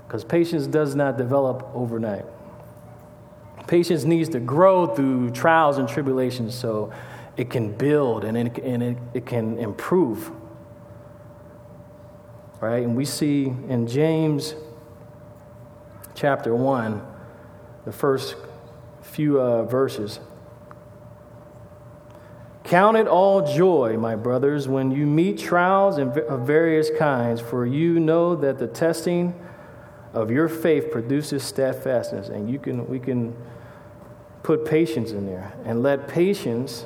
Because 0.07 0.23
patience 0.23 0.67
does 0.67 0.95
not 0.95 1.17
develop 1.17 1.69
overnight. 1.73 2.25
Patience 3.67 4.03
needs 4.03 4.29
to 4.29 4.39
grow 4.39 4.87
through 4.87 5.31
trials 5.31 5.77
and 5.77 5.87
tribulations 5.89 6.55
so 6.55 6.93
it 7.35 7.49
can 7.49 7.71
build 7.73 8.23
and 8.23 8.37
it, 8.37 8.57
and 8.59 8.83
it, 8.83 8.97
it 9.13 9.25
can 9.25 9.57
improve. 9.57 10.31
right? 12.63 12.83
And 12.83 12.95
we 12.95 13.03
see 13.03 13.45
in 13.45 13.87
James 13.87 14.55
chapter 16.15 16.55
1, 16.55 17.01
the 17.85 17.91
first 17.91 18.35
few 19.01 19.39
uh, 19.39 19.63
verses. 19.63 20.19
Count 22.63 22.95
it 22.95 23.07
all 23.07 23.45
joy, 23.55 23.97
my 23.97 24.15
brothers, 24.15 24.67
when 24.67 24.91
you 24.91 25.05
meet 25.05 25.37
trials 25.37 25.97
of 25.97 26.45
various 26.45 26.89
kinds, 26.97 27.41
for 27.41 27.65
you 27.65 27.99
know 27.99 28.35
that 28.35 28.57
the 28.57 28.67
testing 28.67 29.33
of 30.13 30.31
your 30.31 30.47
faith 30.47 30.91
produces 30.91 31.43
steadfastness. 31.43 32.29
And 32.29 32.49
you 32.49 32.59
can, 32.59 32.87
we 32.87 32.99
can 32.99 33.35
put 34.43 34.65
patience 34.65 35.11
in 35.11 35.25
there. 35.25 35.53
And 35.65 35.83
let 35.83 36.07
patience 36.07 36.85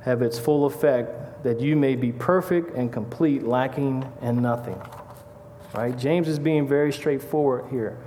have 0.00 0.22
its 0.22 0.38
full 0.38 0.64
effect, 0.66 1.42
that 1.42 1.60
you 1.60 1.76
may 1.76 1.96
be 1.96 2.12
perfect 2.12 2.74
and 2.74 2.92
complete, 2.92 3.42
lacking 3.42 4.10
in 4.22 4.40
nothing. 4.40 4.80
Right? 5.74 5.96
James 5.96 6.26
is 6.28 6.38
being 6.38 6.66
very 6.66 6.92
straightforward 6.92 7.66
here. 7.70 7.98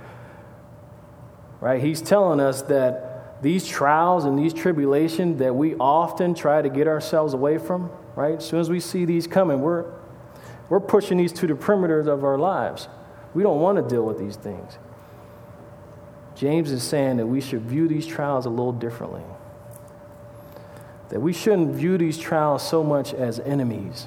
Right? 1.60 1.82
He's 1.82 2.00
telling 2.00 2.40
us 2.40 2.62
that 2.62 3.42
these 3.42 3.66
trials 3.66 4.24
and 4.24 4.38
these 4.38 4.52
tribulations 4.52 5.38
that 5.38 5.54
we 5.54 5.74
often 5.76 6.34
try 6.34 6.60
to 6.62 6.68
get 6.68 6.86
ourselves 6.86 7.34
away 7.34 7.58
from, 7.58 7.90
right? 8.14 8.36
As 8.36 8.46
soon 8.46 8.60
as 8.60 8.68
we 8.68 8.80
see 8.80 9.04
these 9.04 9.26
coming, 9.26 9.60
we're, 9.60 9.86
we're 10.68 10.80
pushing 10.80 11.18
these 11.18 11.32
to 11.34 11.46
the 11.46 11.54
perimeters 11.54 12.06
of 12.06 12.24
our 12.24 12.38
lives. 12.38 12.88
We 13.34 13.42
don't 13.42 13.60
want 13.60 13.76
to 13.76 13.94
deal 13.94 14.04
with 14.04 14.18
these 14.18 14.36
things. 14.36 14.78
James 16.34 16.70
is 16.70 16.82
saying 16.82 17.16
that 17.18 17.26
we 17.26 17.40
should 17.40 17.62
view 17.62 17.88
these 17.88 18.06
trials 18.06 18.46
a 18.46 18.50
little 18.50 18.72
differently. 18.72 19.22
That 21.08 21.20
we 21.20 21.32
shouldn't 21.32 21.74
view 21.74 21.98
these 21.98 22.18
trials 22.18 22.66
so 22.66 22.84
much 22.84 23.12
as 23.12 23.40
enemies 23.40 24.06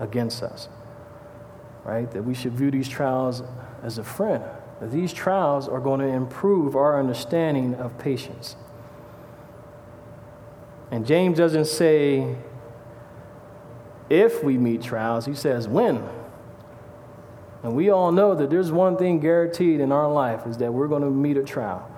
against 0.00 0.42
us, 0.42 0.68
right? 1.84 2.10
That 2.10 2.24
we 2.24 2.34
should 2.34 2.52
view 2.54 2.70
these 2.70 2.88
trials 2.88 3.42
as 3.82 3.98
a 3.98 4.04
friend 4.04 4.42
these 4.90 5.12
trials 5.12 5.68
are 5.68 5.80
going 5.80 6.00
to 6.00 6.06
improve 6.06 6.74
our 6.74 6.98
understanding 6.98 7.74
of 7.74 7.98
patience. 7.98 8.56
And 10.90 11.06
James 11.06 11.38
doesn't 11.38 11.66
say 11.66 12.36
if 14.10 14.44
we 14.44 14.58
meet 14.58 14.82
trials, 14.82 15.24
he 15.24 15.34
says 15.34 15.66
when. 15.68 16.06
And 17.62 17.74
we 17.74 17.90
all 17.90 18.12
know 18.12 18.34
that 18.34 18.50
there's 18.50 18.72
one 18.72 18.96
thing 18.96 19.20
guaranteed 19.20 19.80
in 19.80 19.92
our 19.92 20.10
life 20.10 20.46
is 20.46 20.58
that 20.58 20.72
we're 20.72 20.88
going 20.88 21.02
to 21.02 21.10
meet 21.10 21.36
a 21.36 21.42
trial. 21.44 21.88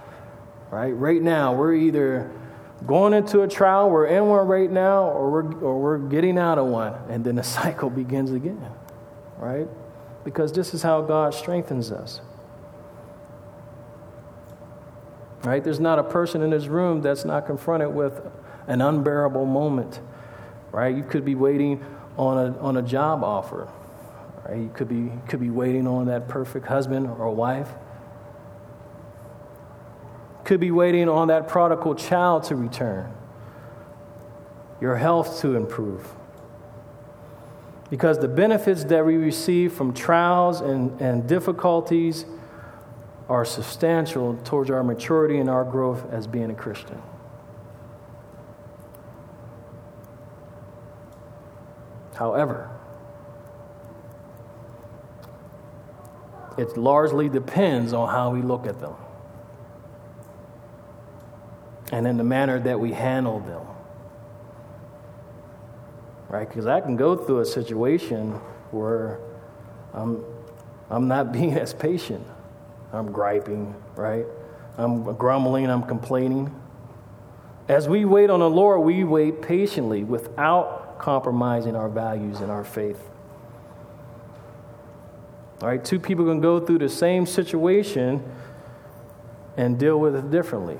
Right? 0.70 0.92
Right 0.92 1.22
now, 1.22 1.54
we're 1.54 1.74
either 1.74 2.30
going 2.86 3.14
into 3.14 3.42
a 3.42 3.48
trial, 3.48 3.88
we're 3.88 4.06
in 4.06 4.26
one 4.26 4.46
right 4.46 4.70
now, 4.70 5.04
or 5.04 5.30
we're, 5.30 5.54
or 5.60 5.80
we're 5.80 5.98
getting 5.98 6.38
out 6.38 6.58
of 6.58 6.66
one. 6.66 6.94
And 7.08 7.24
then 7.24 7.36
the 7.36 7.42
cycle 7.42 7.90
begins 7.90 8.30
again. 8.30 8.70
Right? 9.38 9.68
Because 10.22 10.52
this 10.52 10.74
is 10.74 10.82
how 10.82 11.00
God 11.02 11.34
strengthens 11.34 11.90
us. 11.90 12.20
Right? 15.44 15.62
There's 15.62 15.80
not 15.80 15.98
a 15.98 16.02
person 16.02 16.42
in 16.42 16.50
this 16.50 16.66
room 16.66 17.02
that's 17.02 17.24
not 17.24 17.46
confronted 17.46 17.94
with 17.94 18.26
an 18.66 18.80
unbearable 18.80 19.44
moment. 19.44 20.00
Right? 20.72 20.96
You 20.96 21.02
could 21.02 21.24
be 21.24 21.34
waiting 21.34 21.84
on 22.16 22.38
a, 22.38 22.58
on 22.58 22.78
a 22.78 22.82
job 22.82 23.22
offer. 23.22 23.68
Right? 24.48 24.58
You 24.58 24.70
could 24.72 24.88
be, 24.88 25.12
could 25.28 25.40
be 25.40 25.50
waiting 25.50 25.86
on 25.86 26.06
that 26.06 26.28
perfect 26.28 26.66
husband 26.66 27.08
or 27.08 27.30
wife. 27.34 27.68
Could 30.44 30.60
be 30.60 30.70
waiting 30.70 31.08
on 31.08 31.28
that 31.28 31.46
prodigal 31.46 31.94
child 31.94 32.44
to 32.44 32.56
return. 32.56 33.12
Your 34.80 34.96
health 34.96 35.40
to 35.40 35.56
improve. 35.56 36.08
Because 37.90 38.18
the 38.18 38.28
benefits 38.28 38.84
that 38.84 39.04
we 39.04 39.16
receive 39.16 39.72
from 39.72 39.92
trials 39.92 40.60
and, 40.60 40.98
and 41.00 41.28
difficulties 41.28 42.24
are 43.28 43.44
substantial 43.44 44.36
towards 44.44 44.70
our 44.70 44.82
maturity 44.82 45.38
and 45.38 45.48
our 45.48 45.64
growth 45.64 46.04
as 46.12 46.26
being 46.26 46.50
a 46.50 46.54
Christian. 46.54 47.00
However, 52.14 52.70
it 56.56 56.76
largely 56.76 57.28
depends 57.28 57.92
on 57.92 58.08
how 58.08 58.30
we 58.30 58.42
look 58.42 58.66
at 58.66 58.80
them 58.80 58.94
and 61.92 62.06
in 62.06 62.16
the 62.16 62.24
manner 62.24 62.58
that 62.58 62.78
we 62.78 62.92
handle 62.92 63.40
them. 63.40 63.62
Right? 66.28 66.48
Because 66.48 66.66
I 66.66 66.80
can 66.80 66.96
go 66.96 67.16
through 67.16 67.40
a 67.40 67.44
situation 67.44 68.32
where 68.70 69.20
I'm, 69.92 70.24
I'm 70.90 71.06
not 71.06 71.32
being 71.32 71.52
as 71.54 71.72
patient. 71.72 72.26
I'm 72.94 73.10
griping, 73.10 73.74
right? 73.96 74.26
I'm 74.78 75.14
grumbling, 75.16 75.70
I'm 75.70 75.82
complaining. 75.82 76.54
As 77.68 77.88
we 77.88 78.04
wait 78.04 78.30
on 78.30 78.40
the 78.40 78.50
Lord, 78.50 78.82
we 78.82 79.04
wait 79.04 79.42
patiently 79.42 80.04
without 80.04 80.98
compromising 80.98 81.76
our 81.76 81.88
values 81.88 82.40
and 82.40 82.50
our 82.50 82.64
faith. 82.64 83.00
All 85.60 85.68
right, 85.68 85.84
two 85.84 85.98
people 85.98 86.24
can 86.26 86.40
go 86.40 86.60
through 86.60 86.78
the 86.78 86.88
same 86.88 87.26
situation 87.26 88.22
and 89.56 89.78
deal 89.78 89.98
with 89.98 90.14
it 90.14 90.30
differently. 90.30 90.78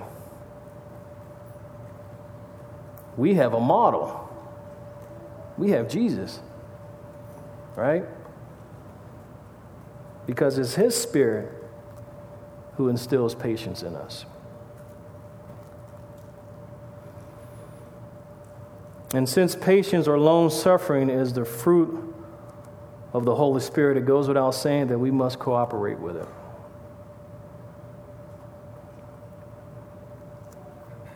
We 3.16 3.34
have 3.34 3.54
a 3.54 3.60
model. 3.60 4.20
We 5.56 5.70
have 5.70 5.88
Jesus, 5.88 6.40
right? 7.76 8.04
Because 10.26 10.58
it's 10.58 10.74
His 10.74 11.00
Spirit 11.00 11.63
who 12.76 12.88
instills 12.88 13.34
patience 13.34 13.82
in 13.82 13.94
us. 13.94 14.24
And 19.12 19.28
since 19.28 19.54
patience 19.54 20.08
or 20.08 20.18
long 20.18 20.50
suffering 20.50 21.08
is 21.08 21.34
the 21.34 21.44
fruit 21.44 22.14
of 23.12 23.24
the 23.24 23.36
Holy 23.36 23.60
Spirit, 23.60 23.96
it 23.96 24.06
goes 24.06 24.26
without 24.26 24.50
saying 24.52 24.88
that 24.88 24.98
we 24.98 25.12
must 25.12 25.38
cooperate 25.38 26.00
with 26.00 26.16
it. 26.16 26.26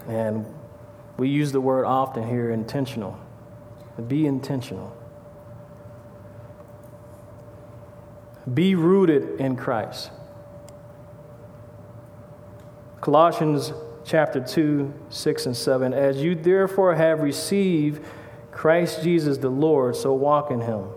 And 0.06 0.46
we 1.16 1.28
use 1.28 1.50
the 1.50 1.60
word 1.60 1.84
often 1.84 2.26
here 2.26 2.50
intentional. 2.50 3.18
Be 4.06 4.26
intentional. 4.26 4.96
Be 8.54 8.76
rooted 8.76 9.40
in 9.40 9.56
Christ. 9.56 10.12
Colossians 13.08 13.72
chapter 14.04 14.38
2, 14.38 14.92
6 15.08 15.46
and 15.46 15.56
7. 15.56 15.94
As 15.94 16.18
you 16.18 16.34
therefore 16.34 16.94
have 16.94 17.20
received 17.20 18.04
Christ 18.52 19.02
Jesus 19.02 19.38
the 19.38 19.48
Lord, 19.48 19.96
so 19.96 20.12
walk 20.12 20.50
in 20.50 20.60
him, 20.60 20.90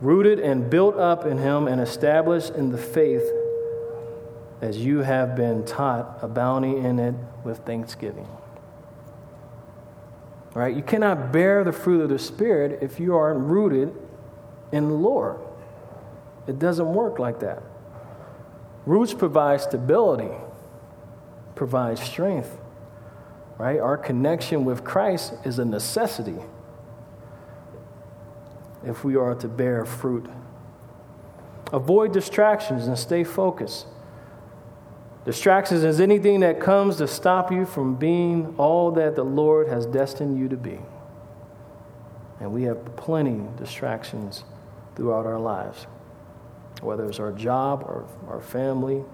rooted 0.00 0.38
and 0.38 0.70
built 0.70 0.96
up 0.96 1.26
in 1.26 1.38
him 1.38 1.66
and 1.66 1.80
established 1.80 2.50
in 2.50 2.70
the 2.70 2.78
faith 2.78 3.28
as 4.60 4.78
you 4.78 4.98
have 4.98 5.34
been 5.34 5.64
taught, 5.64 6.20
abounding 6.22 6.84
in 6.84 7.00
it 7.00 7.16
with 7.42 7.58
thanksgiving. 7.66 8.28
Right? 10.54 10.76
You 10.76 10.84
cannot 10.84 11.32
bear 11.32 11.64
the 11.64 11.72
fruit 11.72 12.02
of 12.02 12.10
the 12.10 12.18
Spirit 12.20 12.80
if 12.80 13.00
you 13.00 13.16
aren't 13.16 13.40
rooted 13.40 13.92
in 14.70 14.86
the 14.86 14.94
Lord. 14.94 15.40
It 16.46 16.60
doesn't 16.60 16.94
work 16.94 17.18
like 17.18 17.40
that. 17.40 17.60
Roots 18.86 19.12
provide 19.12 19.60
stability 19.60 20.30
provides 21.54 22.02
strength, 22.02 22.58
right? 23.58 23.78
Our 23.78 23.96
connection 23.96 24.64
with 24.64 24.84
Christ 24.84 25.34
is 25.44 25.58
a 25.58 25.64
necessity 25.64 26.38
if 28.84 29.04
we 29.04 29.16
are 29.16 29.34
to 29.36 29.48
bear 29.48 29.84
fruit. 29.84 30.28
Avoid 31.72 32.12
distractions 32.12 32.86
and 32.86 32.98
stay 32.98 33.24
focused. 33.24 33.86
Distractions 35.24 35.84
is 35.84 36.00
anything 36.00 36.40
that 36.40 36.60
comes 36.60 36.96
to 36.96 37.06
stop 37.06 37.52
you 37.52 37.64
from 37.64 37.94
being 37.94 38.54
all 38.58 38.90
that 38.92 39.14
the 39.14 39.22
Lord 39.22 39.68
has 39.68 39.86
destined 39.86 40.38
you 40.38 40.48
to 40.48 40.56
be. 40.56 40.78
And 42.40 42.52
we 42.52 42.64
have 42.64 42.96
plenty 42.96 43.40
distractions 43.56 44.42
throughout 44.96 45.26
our 45.26 45.38
lives, 45.38 45.86
whether 46.80 47.08
it's 47.08 47.20
our 47.20 47.30
job 47.30 47.84
or 47.86 48.04
our 48.28 48.40
family, 48.40 49.04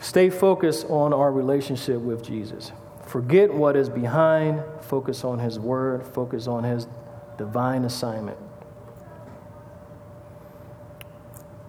Stay 0.00 0.30
focused 0.30 0.86
on 0.88 1.12
our 1.12 1.30
relationship 1.30 2.00
with 2.00 2.24
Jesus. 2.24 2.72
Forget 3.06 3.52
what 3.52 3.76
is 3.76 3.88
behind, 3.88 4.62
focus 4.80 5.24
on 5.24 5.38
His 5.38 5.58
Word, 5.58 6.06
focus 6.06 6.46
on 6.46 6.64
His 6.64 6.88
divine 7.36 7.84
assignment. 7.84 8.38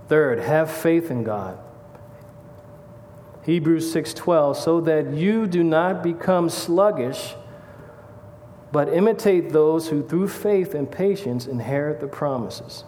Third, 0.07 0.39
have 0.39 0.71
faith 0.71 1.11
in 1.11 1.23
God. 1.23 1.57
Hebrews 3.43 3.93
6:12 3.93 4.55
so 4.55 4.81
that 4.81 5.13
you 5.13 5.47
do 5.47 5.63
not 5.63 6.03
become 6.03 6.49
sluggish 6.49 7.35
but 8.71 8.93
imitate 8.93 9.51
those 9.51 9.89
who 9.89 10.01
through 10.01 10.29
faith 10.29 10.73
and 10.73 10.89
patience 10.89 11.45
inherit 11.45 11.99
the 11.99 12.07
promises. 12.07 12.85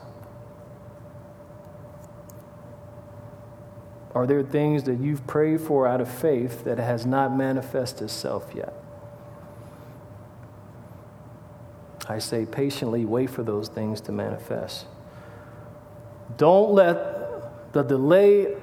Are 4.16 4.28
there 4.28 4.44
things 4.44 4.84
that 4.84 5.00
you've 5.00 5.26
prayed 5.26 5.62
for 5.62 5.88
out 5.88 6.00
of 6.00 6.10
faith 6.10 6.64
that 6.66 6.78
has 6.78 7.06
not 7.06 7.36
manifested 7.36 8.04
itself 8.04 8.52
yet? 8.56 8.74
I 12.08 12.20
say 12.20 12.46
patiently 12.46 13.06
wait 13.06 13.30
for 13.30 13.44
those 13.44 13.70
things 13.70 14.02
to 14.02 14.12
manifest. 14.12 14.86
Don't 16.38 16.74
let 16.74 17.74
the 17.74 17.82
delay 17.82 18.56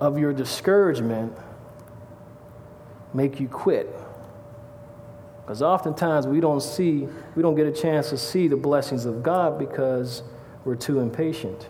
of 0.00 0.18
your 0.18 0.32
discouragement 0.32 1.32
make 3.12 3.38
you 3.38 3.48
quit. 3.48 3.94
Because 5.42 5.62
oftentimes 5.62 6.26
we 6.26 6.40
don't 6.40 6.62
see, 6.62 7.06
we 7.36 7.42
don't 7.42 7.54
get 7.54 7.66
a 7.66 7.72
chance 7.72 8.10
to 8.10 8.18
see 8.18 8.48
the 8.48 8.56
blessings 8.56 9.04
of 9.04 9.22
God 9.22 9.58
because 9.58 10.22
we're 10.64 10.74
too 10.74 11.00
impatient. 11.00 11.68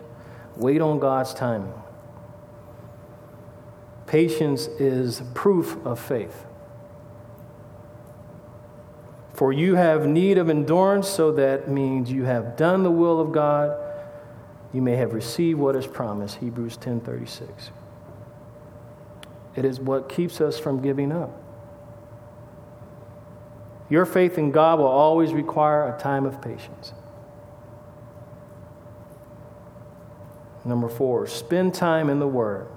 Wait 0.55 0.81
on 0.81 0.97
God's 0.99 1.33
timing. 1.33 1.73
Patience 4.15 4.67
is 4.79 5.21
proof 5.33 5.75
of 5.85 5.99
faith. 5.99 6.45
For 9.33 9.51
you 9.51 9.75
have 9.75 10.07
need 10.07 10.37
of 10.37 10.49
endurance, 10.49 11.09
so 11.09 11.33
that 11.33 11.67
means 11.67 12.09
you 12.09 12.23
have 12.23 12.55
done 12.55 12.83
the 12.83 12.91
will 12.91 13.19
of 13.19 13.33
God. 13.33 13.77
You 14.71 14.81
may 14.81 14.95
have 14.95 15.13
received 15.13 15.59
what 15.59 15.75
is 15.75 15.85
promised. 15.85 16.37
Hebrews 16.37 16.77
10:36. 16.77 17.71
It 19.53 19.65
is 19.65 19.81
what 19.81 20.07
keeps 20.07 20.39
us 20.39 20.57
from 20.57 20.81
giving 20.81 21.11
up. 21.11 21.31
Your 23.89 24.05
faith 24.05 24.37
in 24.37 24.51
God 24.51 24.79
will 24.79 24.85
always 24.85 25.33
require 25.33 25.93
a 25.93 25.99
time 25.99 26.25
of 26.25 26.39
patience. 26.39 26.93
Number 30.63 30.87
four, 30.87 31.27
spend 31.27 31.73
time 31.73 32.09
in 32.09 32.19
the 32.19 32.29
Word. 32.29 32.67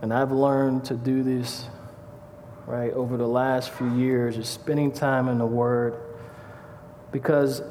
And 0.00 0.12
I've 0.12 0.32
learned 0.32 0.84
to 0.86 0.94
do 0.94 1.22
this, 1.22 1.66
right, 2.66 2.92
over 2.92 3.16
the 3.16 3.26
last 3.26 3.70
few 3.70 3.92
years, 3.96 4.36
is 4.36 4.48
spending 4.48 4.92
time 4.92 5.28
in 5.28 5.38
the 5.38 5.46
Word 5.46 5.94
because 7.10 7.62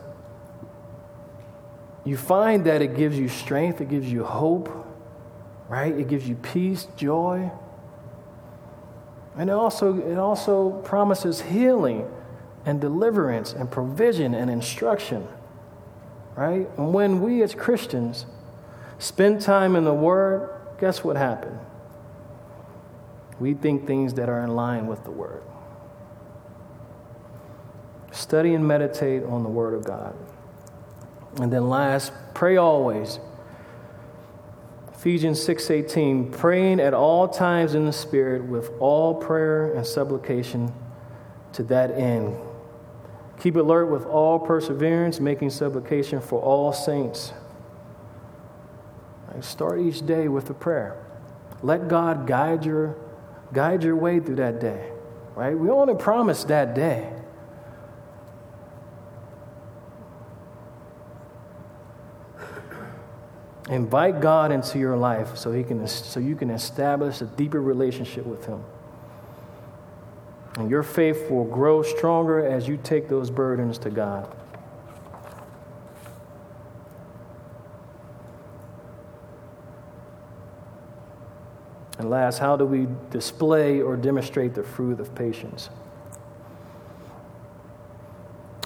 you 2.04 2.18
find 2.18 2.66
that 2.66 2.82
it 2.82 2.96
gives 2.96 3.18
you 3.18 3.28
strength, 3.28 3.82
it 3.82 3.90
gives 3.90 4.12
you 4.12 4.24
hope, 4.24 4.70
right? 5.70 5.94
It 5.94 6.08
gives 6.08 6.28
you 6.28 6.36
peace, 6.36 6.88
joy. 6.96 7.52
And 9.38 9.50
it 9.50 9.54
also, 9.54 10.00
it 10.00 10.18
also 10.18 10.72
promises 10.84 11.42
healing 11.42 12.10
and 12.66 12.82
deliverance 12.82 13.54
and 13.54 13.70
provision 13.70 14.34
and 14.34 14.50
instruction, 14.50 15.28
right? 16.36 16.68
And 16.78 16.94
when 16.94 17.22
we 17.22 17.44
as 17.44 17.54
Christians 17.54 18.26
spend 19.00 19.42
time 19.42 19.76
in 19.76 19.84
the 19.84 19.94
Word, 19.94 20.50
guess 20.80 21.04
what 21.04 21.16
happens? 21.16 21.60
We 23.40 23.54
think 23.54 23.86
things 23.86 24.16
that 24.16 24.30
are 24.30 24.44
in 24.44 24.56
line 24.56 24.88
with 24.88 25.04
the 25.04 25.12
Word. 25.12 25.44
Study 28.12 28.54
and 28.54 28.68
meditate 28.68 29.24
on 29.24 29.44
the 29.44 29.50
Word 29.50 29.74
of 29.74 29.86
God. 29.86 30.16
And 31.40 31.52
then 31.54 31.70
last, 31.70 32.12
pray 32.34 32.58
always. 32.58 33.20
Ephesians 34.94 35.40
6:18 35.40 36.32
praying 36.32 36.80
at 36.80 36.94
all 36.96 37.28
times 37.28 37.76
in 37.76 37.86
the 37.86 37.94
spirit 37.94 38.44
with 38.44 38.72
all 38.80 39.14
prayer 39.14 39.72
and 39.74 39.86
supplication 39.86 40.74
to 41.54 41.64
that 41.64 41.92
end. 41.92 42.36
Keep 43.40 43.58
alert 43.58 43.86
with 43.86 44.06
all 44.08 44.40
perseverance, 44.40 45.20
making 45.20 45.52
supplication 45.52 46.20
for 46.20 46.42
all 46.42 46.74
saints. 46.74 47.34
Start 49.42 49.80
each 49.80 50.04
day 50.04 50.28
with 50.28 50.50
a 50.50 50.54
prayer. 50.56 50.98
Let 51.62 51.88
God 51.88 52.26
guide 52.26 52.66
your 52.66 52.96
guide 53.54 53.84
your 53.84 53.96
way 53.96 54.20
through 54.20 54.36
that 54.36 54.60
day. 54.60 54.92
Right? 55.36 55.58
We 55.58 55.70
only 55.70 55.96
promise 55.96 56.44
that 56.46 56.74
day. 56.74 57.14
Invite 63.70 64.22
God 64.22 64.52
into 64.54 64.80
your 64.80 64.96
life 64.96 65.38
so, 65.38 65.52
he 65.52 65.64
can, 65.64 65.86
so 65.88 66.20
you 66.22 66.36
can 66.36 66.50
establish 66.50 67.20
a 67.20 67.26
deeper 67.26 67.62
relationship 67.62 68.26
with 68.26 68.46
Him. 68.46 68.64
And 70.56 70.72
your 70.72 70.84
faith 70.84 71.30
will 71.30 71.44
grow 71.44 71.84
stronger 71.84 72.46
as 72.46 72.68
you 72.68 72.78
take 72.78 73.10
those 73.10 73.30
burdens 73.30 73.78
to 73.80 73.90
God. 73.90 74.37
And 81.98 82.10
last, 82.10 82.40
how 82.40 82.56
do 82.56 82.66
we 82.66 82.88
display 83.10 83.82
or 83.82 83.96
demonstrate 83.96 84.54
the 84.54 84.64
fruit 84.64 85.00
of 85.00 85.16
patience? 85.16 85.70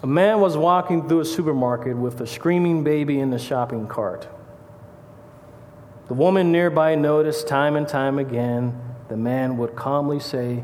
A 0.03 0.07
man 0.07 0.41
was 0.41 0.57
walking 0.57 1.07
through 1.07 1.21
a 1.21 1.25
supermarket 1.25 1.95
with 1.95 2.19
a 2.21 2.27
screaming 2.27 2.83
baby 2.83 3.19
in 3.19 3.29
the 3.29 3.39
shopping 3.39 3.87
cart. 3.87 4.27
The 6.07 6.15
woman 6.15 6.51
nearby 6.51 6.95
noticed 6.95 7.47
time 7.47 7.75
and 7.75 7.87
time 7.87 8.19
again 8.19 8.79
the 9.11 9.17
man 9.17 9.57
would 9.57 9.75
calmly 9.75 10.19
say, 10.19 10.63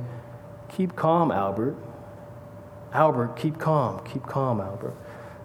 Keep 0.69 0.95
calm, 0.95 1.31
Albert. 1.31 1.75
Albert, 2.93 3.35
keep 3.35 3.59
calm, 3.59 4.03
keep 4.05 4.23
calm, 4.23 4.59
Albert. 4.61 4.95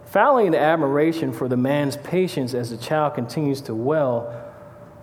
Fouling 0.05 0.55
admiration 0.55 1.33
for 1.33 1.47
the 1.47 1.57
man's 1.57 1.97
patience 1.97 2.53
as 2.53 2.69
the 2.69 2.77
child 2.77 3.13
continues 3.13 3.61
to 3.61 3.75
wail, 3.75 4.42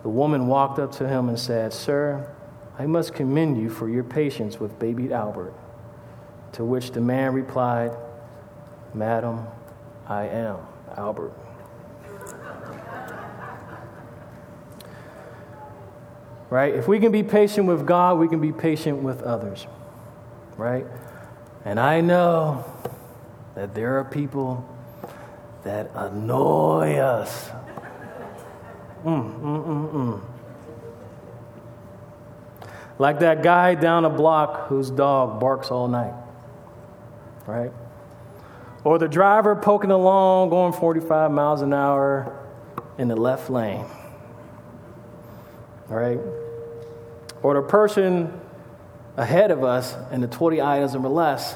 the 0.03 0.09
woman 0.09 0.47
walked 0.47 0.79
up 0.79 0.91
to 0.93 1.07
him 1.07 1.29
and 1.29 1.39
said, 1.39 1.73
Sir, 1.73 2.33
I 2.77 2.85
must 2.85 3.13
commend 3.13 3.61
you 3.61 3.69
for 3.69 3.87
your 3.89 4.03
patience 4.03 4.59
with 4.59 4.79
baby 4.79 5.13
Albert. 5.13 5.53
To 6.53 6.65
which 6.65 6.91
the 6.91 7.01
man 7.01 7.33
replied, 7.33 7.91
Madam, 8.93 9.45
I 10.07 10.27
am 10.27 10.57
Albert. 10.97 11.33
right? 16.51 16.75
If 16.75 16.87
we 16.87 16.99
can 16.99 17.11
be 17.11 17.23
patient 17.23 17.65
with 17.65 17.87
God, 17.87 18.19
we 18.19 18.27
can 18.27 18.41
be 18.41 18.51
patient 18.51 19.01
with 19.01 19.23
others, 19.23 19.65
right? 20.57 20.85
And 21.65 21.79
I 21.79 22.01
know 22.01 22.65
that 23.55 23.73
there 23.73 23.97
are 23.99 24.03
people 24.03 24.67
that 25.63 25.89
annoy 25.95 26.97
us. 26.97 27.49
Mm, 29.03 29.41
mm, 29.41 29.65
mm, 29.65 29.91
mm. 29.91 30.21
Like 32.99 33.19
that 33.19 33.41
guy 33.41 33.75
down 33.75 34.05
a 34.05 34.09
block 34.09 34.67
whose 34.67 34.91
dog 34.91 35.39
barks 35.39 35.71
all 35.71 35.87
night, 35.87 36.13
right? 37.47 37.71
Or 38.83 38.99
the 38.99 39.07
driver 39.07 39.55
poking 39.55 39.91
along, 39.91 40.49
going 40.49 40.73
45 40.73 41.31
miles 41.31 41.61
an 41.61 41.73
hour 41.73 42.37
in 42.97 43.07
the 43.07 43.15
left 43.15 43.49
lane, 43.49 43.85
right? 45.87 46.19
or 47.43 47.55
the 47.55 47.61
person 47.61 48.39
ahead 49.17 49.51
of 49.51 49.63
us 49.63 49.95
and 50.11 50.21
the 50.23 50.27
20 50.27 50.61
items 50.61 50.95
or 50.95 50.99
less, 50.99 51.55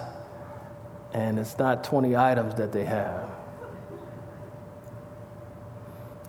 and 1.14 1.40
it's 1.40 1.58
not 1.58 1.84
20 1.84 2.16
items 2.16 2.56
that 2.56 2.72
they 2.72 2.86
have. 2.86 3.25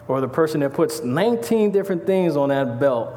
Or 0.09 0.21
the 0.21 0.29
person 0.29 0.61
that 0.61 0.73
puts 0.73 1.03
19 1.03 1.73
different 1.73 2.07
things 2.07 2.37
on 2.37 2.51
that 2.51 2.79
belt, 2.79 3.15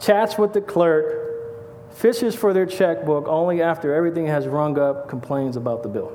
chats 0.00 0.38
with 0.38 0.52
the 0.52 0.60
clerk, 0.60 1.94
fishes 1.94 2.34
for 2.34 2.52
their 2.52 2.66
checkbook 2.66 3.26
only 3.26 3.60
after 3.60 3.94
everything 3.94 4.26
has 4.26 4.46
rung 4.46 4.78
up, 4.78 5.08
complains 5.08 5.56
about 5.56 5.82
the 5.82 5.88
bill. 5.88 6.12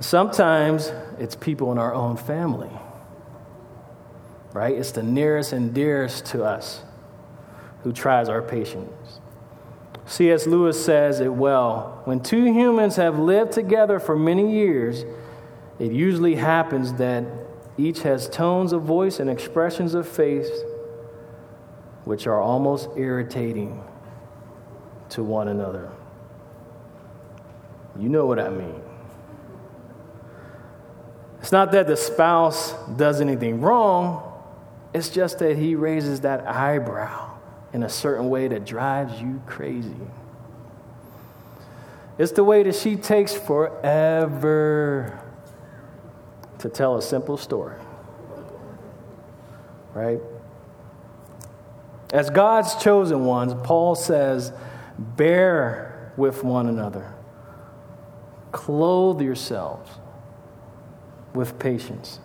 Sometimes 0.00 0.92
it's 1.18 1.34
people 1.34 1.72
in 1.72 1.78
our 1.78 1.92
own 1.92 2.16
family 2.16 2.70
right? 4.52 4.74
It's 4.74 4.92
the 4.92 5.02
nearest 5.02 5.52
and 5.52 5.72
dearest 5.72 6.26
to 6.26 6.44
us 6.44 6.82
who 7.82 7.92
tries 7.92 8.28
our 8.28 8.42
patience. 8.42 9.20
C.S. 10.06 10.46
Lewis 10.46 10.82
says 10.82 11.20
it 11.20 11.32
well 11.32 12.00
when 12.04 12.20
two 12.20 12.44
humans 12.44 12.96
have 12.96 13.18
lived 13.18 13.52
together 13.52 14.00
for 14.00 14.16
many 14.16 14.52
years, 14.52 15.04
it 15.78 15.92
usually 15.92 16.34
happens 16.34 16.94
that 16.94 17.24
each 17.76 18.02
has 18.02 18.28
tones 18.28 18.72
of 18.72 18.82
voice 18.82 19.20
and 19.20 19.30
expressions 19.30 19.94
of 19.94 20.08
face 20.08 20.50
which 22.04 22.26
are 22.26 22.40
almost 22.40 22.88
irritating 22.96 23.84
to 25.10 25.22
one 25.22 25.48
another. 25.48 25.90
You 27.98 28.08
know 28.08 28.26
what 28.26 28.38
I 28.38 28.48
mean. 28.48 28.80
It's 31.40 31.52
not 31.52 31.72
that 31.72 31.86
the 31.86 31.96
spouse 31.96 32.72
does 32.96 33.20
anything 33.20 33.60
wrong, 33.60 34.24
it's 34.92 35.10
just 35.10 35.38
that 35.38 35.56
he 35.56 35.74
raises 35.74 36.22
that 36.22 36.46
eyebrow 36.46 37.36
in 37.72 37.82
a 37.82 37.88
certain 37.88 38.30
way 38.30 38.48
that 38.48 38.64
drives 38.64 39.20
you 39.20 39.40
crazy. 39.46 39.94
It's 42.16 42.32
the 42.32 42.42
way 42.42 42.64
that 42.64 42.74
she 42.74 42.96
takes 42.96 43.34
forever 43.34 45.22
to 46.58 46.68
tell 46.68 46.96
a 46.96 47.02
simple 47.02 47.36
story. 47.36 47.76
Right? 49.94 50.20
As 52.12 52.30
God's 52.30 52.74
chosen 52.76 53.24
ones, 53.24 53.54
Paul 53.64 53.94
says, 53.94 54.52
bear 54.98 56.12
with 56.16 56.42
one 56.42 56.66
another, 56.66 57.14
clothe 58.50 59.20
yourselves 59.20 59.90
with 61.34 61.58
patience. 61.58 62.20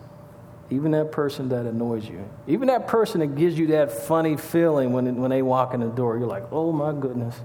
Even 0.70 0.92
that 0.92 1.12
person 1.12 1.50
that 1.50 1.66
annoys 1.66 2.08
you, 2.08 2.28
even 2.46 2.68
that 2.68 2.88
person 2.88 3.20
that 3.20 3.36
gives 3.36 3.58
you 3.58 3.68
that 3.68 3.92
funny 3.92 4.36
feeling 4.36 4.92
when, 4.92 5.16
when 5.16 5.30
they 5.30 5.42
walk 5.42 5.74
in 5.74 5.80
the 5.80 5.88
door, 5.88 6.16
you're 6.16 6.26
like, 6.26 6.44
oh 6.50 6.72
my 6.72 6.92
goodness. 6.92 7.38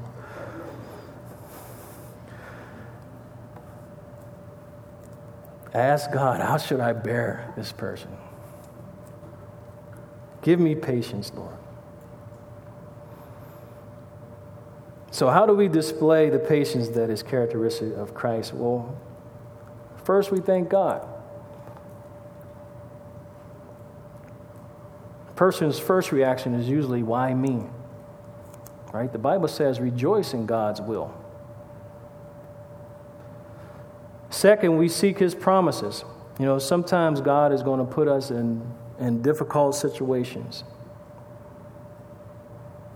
Ask 5.74 6.12
God, 6.12 6.42
how 6.42 6.58
should 6.58 6.80
I 6.80 6.94
bear 6.94 7.54
this 7.56 7.72
person? 7.72 8.10
Give 10.42 10.60
me 10.60 10.74
patience, 10.74 11.32
Lord. 11.36 11.56
So, 15.12 15.30
how 15.30 15.46
do 15.46 15.54
we 15.54 15.68
display 15.68 16.30
the 16.30 16.40
patience 16.40 16.90
that 16.90 17.10
is 17.10 17.24
characteristic 17.24 17.96
of 17.98 18.14
Christ? 18.14 18.54
Well, 18.54 18.98
first 20.04 20.32
we 20.32 20.40
thank 20.40 20.70
God. 20.70 21.08
A 25.28 25.32
person's 25.34 25.78
first 25.78 26.12
reaction 26.12 26.54
is 26.54 26.70
usually, 26.70 27.04
why 27.04 27.34
me? 27.34 27.64
Right? 28.94 29.12
The 29.12 29.20
Bible 29.20 29.48
says, 29.48 29.80
rejoice 29.80 30.34
in 30.34 30.46
God's 30.46 30.82
will. 30.82 31.14
Second, 34.40 34.78
we 34.78 34.88
seek 34.88 35.20
his 35.20 35.36
promises. 35.36 36.06
You 36.40 36.46
know, 36.46 36.60
sometimes 36.60 37.20
God 37.20 37.52
is 37.52 37.62
going 37.62 37.86
to 37.86 37.86
put 37.86 38.08
us 38.08 38.32
in, 38.32 38.66
in 38.98 39.22
difficult 39.22 39.76
situations, 39.76 40.64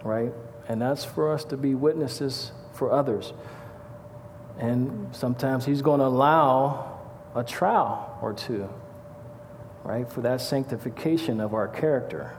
right? 0.06 0.32
And 0.70 0.82
that's 0.82 1.04
for 1.04 1.34
us 1.34 1.44
to 1.44 1.58
be 1.58 1.76
witnesses 1.76 2.54
for 2.72 2.94
others. 2.94 3.34
And 4.58 5.14
sometimes 5.14 5.66
he's 5.66 5.82
going 5.82 6.00
to 6.00 6.06
allow 6.06 7.02
a 7.36 7.44
trial 7.44 8.18
or 8.22 8.32
two, 8.32 8.70
right, 9.84 10.10
for 10.10 10.22
that 10.22 10.40
sanctification 10.40 11.42
of 11.42 11.54
our 11.54 11.68
character. 11.68 12.38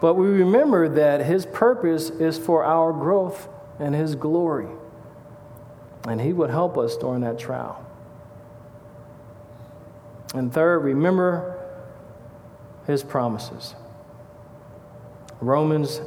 But 0.00 0.14
we 0.14 0.28
remember 0.28 0.88
that 0.88 1.26
his 1.26 1.44
purpose 1.44 2.08
is 2.08 2.38
for 2.38 2.64
our 2.64 2.94
growth 2.94 3.50
and 3.78 3.94
his 3.94 4.14
glory. 4.14 4.77
And 6.06 6.20
He 6.20 6.32
would 6.32 6.50
help 6.50 6.78
us 6.78 6.96
during 6.96 7.22
that 7.22 7.38
trial. 7.38 7.84
And 10.34 10.52
third, 10.52 10.80
remember 10.80 11.58
His 12.86 13.02
promises. 13.02 13.74
Romans 15.40 16.00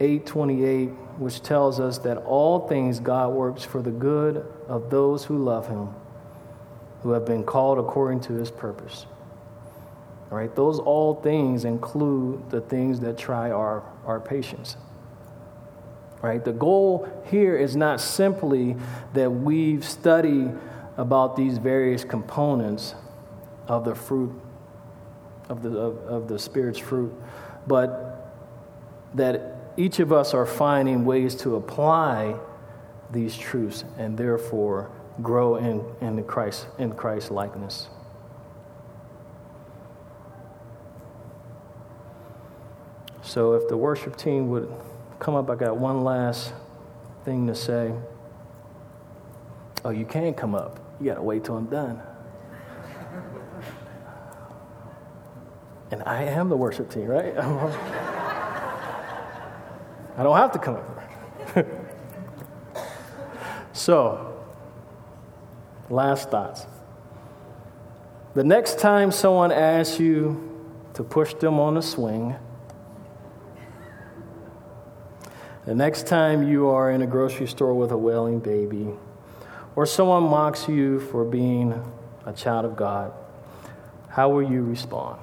8:28 0.00 0.94
which 1.18 1.42
tells 1.42 1.80
us 1.80 1.98
that 1.98 2.16
all 2.18 2.68
things 2.68 3.00
God 3.00 3.32
works 3.32 3.64
for 3.64 3.82
the 3.82 3.90
good 3.90 4.46
of 4.68 4.88
those 4.88 5.24
who 5.24 5.36
love 5.36 5.66
him 5.68 5.88
who 7.02 7.10
have 7.10 7.24
been 7.24 7.44
called 7.44 7.78
according 7.78 8.20
to 8.20 8.34
his 8.34 8.50
purpose. 8.50 9.06
All 10.30 10.38
right, 10.38 10.54
those 10.54 10.78
all 10.78 11.14
things 11.16 11.64
include 11.64 12.50
the 12.50 12.60
things 12.60 13.00
that 13.00 13.16
try 13.18 13.50
our, 13.50 13.82
our 14.04 14.20
patience 14.20 14.76
right? 16.22 16.44
The 16.44 16.52
goal 16.52 17.08
here 17.30 17.56
is 17.56 17.76
not 17.76 18.00
simply 18.00 18.76
that 19.14 19.30
we've 19.30 19.84
studied 19.84 20.52
about 20.96 21.36
these 21.36 21.58
various 21.58 22.04
components 22.04 22.94
of 23.68 23.84
the 23.84 23.94
fruit, 23.94 24.32
of 25.48 25.62
the, 25.62 25.70
of, 25.70 25.98
of 26.06 26.28
the 26.28 26.38
Spirit's 26.38 26.78
fruit, 26.78 27.14
but 27.66 28.34
that 29.14 29.56
each 29.76 30.00
of 30.00 30.12
us 30.12 30.34
are 30.34 30.46
finding 30.46 31.04
ways 31.04 31.34
to 31.36 31.56
apply 31.56 32.38
these 33.10 33.36
truths 33.36 33.84
and 33.96 34.18
therefore 34.18 34.90
grow 35.22 35.56
in, 35.56 35.84
in 36.00 36.22
Christ 36.24 36.66
in 36.78 36.92
Christ 36.92 37.30
likeness. 37.30 37.88
So 43.22 43.52
if 43.54 43.68
the 43.68 43.76
worship 43.76 44.16
team 44.16 44.48
would 44.48 44.68
come 45.18 45.34
up, 45.34 45.50
I 45.50 45.54
got 45.56 45.76
one 45.76 46.04
last 46.04 46.52
thing 47.24 47.46
to 47.46 47.54
say. 47.54 47.92
Oh, 49.84 49.90
you 49.90 50.04
can't 50.04 50.36
come 50.36 50.54
up. 50.54 50.80
You 51.00 51.06
got 51.06 51.14
to 51.14 51.22
wait 51.22 51.44
till 51.44 51.56
I'm 51.56 51.66
done. 51.66 52.02
And 55.90 56.02
I 56.04 56.24
am 56.24 56.48
the 56.48 56.56
worship 56.56 56.90
team, 56.90 57.06
right? 57.06 57.36
I 60.16 60.22
don't 60.22 60.36
have 60.36 60.52
to 60.52 60.58
come 60.58 60.76
up. 60.76 60.98
so, 63.72 64.36
last 65.88 66.30
thoughts. 66.30 66.66
The 68.34 68.44
next 68.44 68.78
time 68.78 69.10
someone 69.10 69.50
asks 69.50 69.98
you 69.98 70.44
to 70.94 71.02
push 71.02 71.34
them 71.34 71.58
on 71.58 71.76
a 71.76 71.82
swing, 71.82 72.36
The 75.68 75.74
next 75.74 76.06
time 76.06 76.48
you 76.48 76.68
are 76.68 76.90
in 76.90 77.02
a 77.02 77.06
grocery 77.06 77.46
store 77.46 77.74
with 77.74 77.92
a 77.92 77.96
wailing 77.98 78.38
baby, 78.38 78.88
or 79.76 79.84
someone 79.84 80.22
mocks 80.22 80.66
you 80.66 80.98
for 80.98 81.26
being 81.26 81.74
a 82.24 82.32
child 82.32 82.64
of 82.64 82.74
God, 82.74 83.12
how 84.08 84.30
will 84.30 84.50
you 84.50 84.62
respond? 84.62 85.20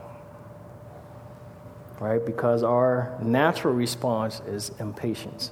Right? 2.00 2.24
Because 2.24 2.62
our 2.62 3.18
natural 3.24 3.74
response 3.74 4.44
is 4.46 4.72
impatience, 4.80 5.52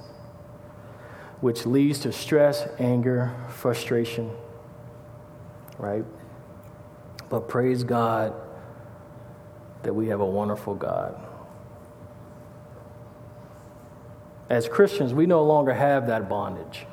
which 1.40 1.66
leads 1.66 1.98
to 1.98 2.12
stress, 2.12 2.64
anger, 2.78 3.34
frustration. 3.48 4.30
Right? 5.76 6.04
But 7.30 7.48
praise 7.48 7.82
God 7.82 8.32
that 9.82 9.92
we 9.92 10.06
have 10.06 10.20
a 10.20 10.24
wonderful 10.24 10.76
God 10.76 11.20
as 14.50 14.68
Christians, 14.68 15.14
we 15.14 15.26
no 15.26 15.42
longer 15.42 15.72
have 15.72 16.06
that 16.08 16.28
bondage. 16.28 16.86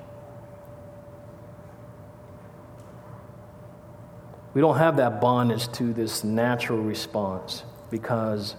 We 4.54 4.62
don't 4.62 4.78
have 4.78 4.98
that 4.98 5.22
bondage 5.22 5.72
to 5.74 5.94
this 5.94 6.24
natural 6.24 6.80
response 6.80 7.64
because 7.90 8.56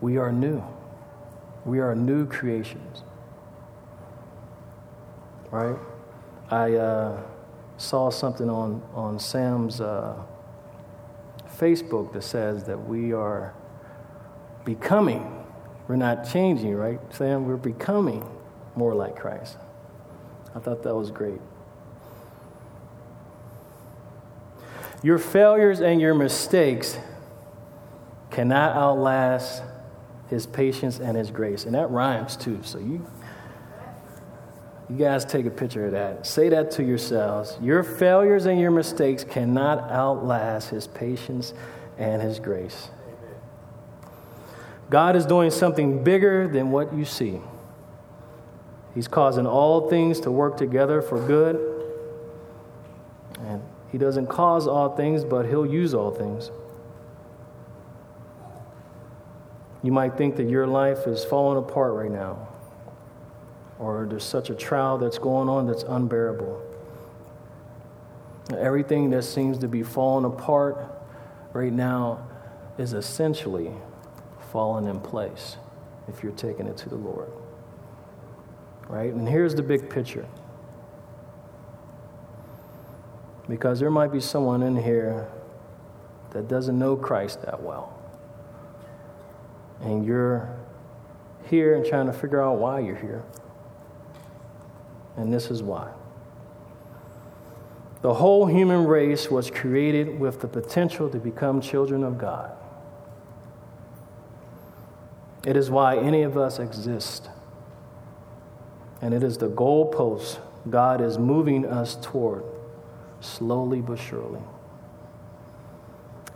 we 0.00 0.16
are 0.18 0.32
new. 0.32 0.62
We 1.64 1.80
are 1.80 1.94
new 1.94 2.26
creations. 2.26 3.02
Right? 5.50 5.76
I 6.50 6.74
uh, 6.74 7.22
saw 7.76 8.10
something 8.10 8.48
on, 8.48 8.82
on 8.94 9.18
Sam's 9.18 9.80
uh, 9.80 10.14
Facebook 11.58 12.12
that 12.12 12.22
says 12.22 12.64
that 12.64 12.78
we 12.78 13.12
are 13.12 13.54
becoming 14.64 15.39
we're 15.90 15.96
not 15.96 16.22
changing, 16.30 16.72
right, 16.72 17.00
Sam? 17.12 17.46
We're 17.46 17.56
becoming 17.56 18.24
more 18.76 18.94
like 18.94 19.16
Christ. 19.16 19.56
I 20.54 20.60
thought 20.60 20.84
that 20.84 20.94
was 20.94 21.10
great. 21.10 21.40
Your 25.02 25.18
failures 25.18 25.80
and 25.80 26.00
your 26.00 26.14
mistakes 26.14 26.96
cannot 28.30 28.76
outlast 28.76 29.64
his 30.28 30.46
patience 30.46 31.00
and 31.00 31.16
his 31.16 31.32
grace. 31.32 31.64
And 31.64 31.74
that 31.74 31.90
rhymes 31.90 32.36
too. 32.36 32.60
So 32.62 32.78
you 32.78 33.04
you 34.88 34.96
guys 34.96 35.24
take 35.24 35.46
a 35.46 35.50
picture 35.50 35.86
of 35.86 35.92
that. 35.92 36.24
Say 36.24 36.50
that 36.50 36.70
to 36.72 36.84
yourselves. 36.84 37.58
Your 37.60 37.82
failures 37.82 38.46
and 38.46 38.60
your 38.60 38.70
mistakes 38.70 39.24
cannot 39.24 39.90
outlast 39.90 40.70
his 40.70 40.86
patience 40.86 41.52
and 41.98 42.22
his 42.22 42.38
grace. 42.38 42.90
God 44.90 45.14
is 45.14 45.24
doing 45.24 45.52
something 45.52 46.02
bigger 46.02 46.48
than 46.48 46.72
what 46.72 46.92
you 46.92 47.04
see. 47.04 47.40
He's 48.92 49.06
causing 49.06 49.46
all 49.46 49.88
things 49.88 50.18
to 50.20 50.32
work 50.32 50.56
together 50.56 51.00
for 51.00 51.24
good. 51.24 51.56
And 53.46 53.62
He 53.92 53.98
doesn't 53.98 54.26
cause 54.26 54.66
all 54.66 54.96
things, 54.96 55.24
but 55.24 55.46
He'll 55.46 55.64
use 55.64 55.94
all 55.94 56.10
things. 56.10 56.50
You 59.84 59.92
might 59.92 60.18
think 60.18 60.36
that 60.36 60.50
your 60.50 60.66
life 60.66 61.06
is 61.06 61.24
falling 61.24 61.56
apart 61.56 61.94
right 61.94 62.10
now, 62.10 62.48
or 63.78 64.06
there's 64.10 64.24
such 64.24 64.50
a 64.50 64.54
trial 64.54 64.98
that's 64.98 65.18
going 65.18 65.48
on 65.48 65.68
that's 65.68 65.84
unbearable. 65.84 66.60
Everything 68.58 69.10
that 69.10 69.22
seems 69.22 69.58
to 69.58 69.68
be 69.68 69.84
falling 69.84 70.24
apart 70.24 70.84
right 71.52 71.72
now 71.72 72.26
is 72.76 72.92
essentially 72.92 73.70
fallen 74.52 74.86
in 74.86 75.00
place 75.00 75.56
if 76.08 76.22
you're 76.22 76.32
taking 76.32 76.66
it 76.66 76.76
to 76.78 76.88
the 76.88 76.96
Lord. 76.96 77.30
right? 78.88 79.12
And 79.12 79.28
here's 79.28 79.54
the 79.54 79.62
big 79.62 79.88
picture. 79.88 80.26
Because 83.48 83.80
there 83.80 83.90
might 83.90 84.12
be 84.12 84.20
someone 84.20 84.62
in 84.62 84.76
here 84.76 85.28
that 86.32 86.48
doesn't 86.48 86.78
know 86.78 86.96
Christ 86.96 87.42
that 87.42 87.62
well. 87.62 87.96
And 89.80 90.04
you're 90.04 90.54
here 91.48 91.74
and 91.74 91.86
trying 91.86 92.06
to 92.06 92.12
figure 92.12 92.42
out 92.42 92.58
why 92.58 92.80
you're 92.80 92.96
here. 92.96 93.24
And 95.16 95.32
this 95.32 95.50
is 95.50 95.62
why. 95.62 95.90
The 98.02 98.14
whole 98.14 98.46
human 98.46 98.86
race 98.86 99.30
was 99.30 99.50
created 99.50 100.18
with 100.18 100.40
the 100.40 100.48
potential 100.48 101.08
to 101.10 101.18
become 101.18 101.60
children 101.60 102.02
of 102.02 102.18
God. 102.18 102.52
It 105.46 105.56
is 105.56 105.70
why 105.70 105.96
any 105.96 106.22
of 106.22 106.36
us 106.36 106.58
exist. 106.58 107.28
And 109.00 109.14
it 109.14 109.22
is 109.22 109.38
the 109.38 109.48
goalpost 109.48 110.38
God 110.68 111.00
is 111.00 111.18
moving 111.18 111.64
us 111.64 111.96
toward, 112.02 112.44
slowly 113.20 113.80
but 113.80 113.98
surely. 113.98 114.40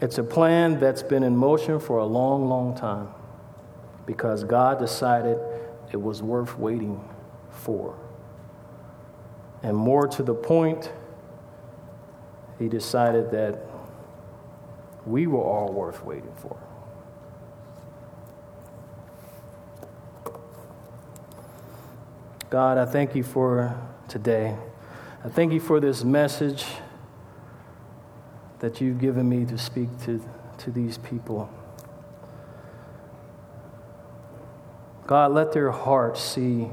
It's 0.01 0.19
a 0.19 0.25
plan 0.25 0.81
that's 0.81 1.03
been 1.03 1.23
in 1.23 1.37
motion 1.37 1.79
for 1.79 1.99
a 1.99 2.05
long, 2.05 2.49
long 2.49 2.75
time 2.75 3.09
because 4.07 4.45
God 4.45 4.79
decided 4.79 5.39
it 5.93 6.01
was 6.01 6.23
worth 6.23 6.59
waiting 6.59 7.07
for. 7.51 7.99
And 9.63 9.77
more 9.77 10.07
to 10.09 10.23
the 10.23 10.35
point, 10.35 10.91
He 12.59 12.69
decided 12.69 13.31
that 13.31 13.61
we 15.07 15.27
were 15.27 15.43
all 15.43 15.73
worth 15.73 16.05
waiting 16.05 16.33
for. 16.37 16.57
God, 22.55 22.79
I 22.79 22.85
thank 22.85 23.17
you 23.17 23.25
for 23.25 23.77
today. 24.07 24.57
I 25.25 25.29
thank 25.29 25.53
you 25.53 25.59
for 25.59 25.81
this 25.81 26.05
message 26.05 26.65
that 28.61 28.81
you've 28.81 29.01
given 29.01 29.29
me 29.29 29.45
to 29.47 29.59
speak 29.59 29.89
to, 30.05 30.23
to 30.59 30.71
these 30.71 30.97
people. 30.97 31.51
God, 35.09 35.33
let 35.33 35.51
their 35.51 35.73
hearts 35.73 36.23
see 36.23 36.69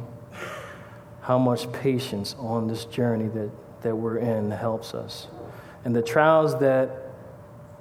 how 1.21 1.39
much 1.39 1.71
patience 1.71 2.35
on 2.37 2.67
this 2.67 2.85
journey 2.85 3.29
that, 3.29 3.49
that 3.81 3.95
we're 3.95 4.19
in 4.19 4.51
helps 4.51 4.93
us. 4.93 5.29
And 5.83 5.95
the 5.95 6.03
trials 6.03 6.59
that 6.59 6.91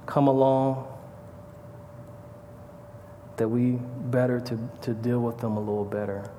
come 0.07 0.27
along, 0.27 0.89
that 3.37 3.49
we 3.49 3.73
better 3.73 4.41
to, 4.41 4.71
to 4.81 4.95
deal 4.95 5.21
with 5.21 5.37
them 5.41 5.59
a 5.59 5.61
little 5.61 5.85
better, 5.85 6.31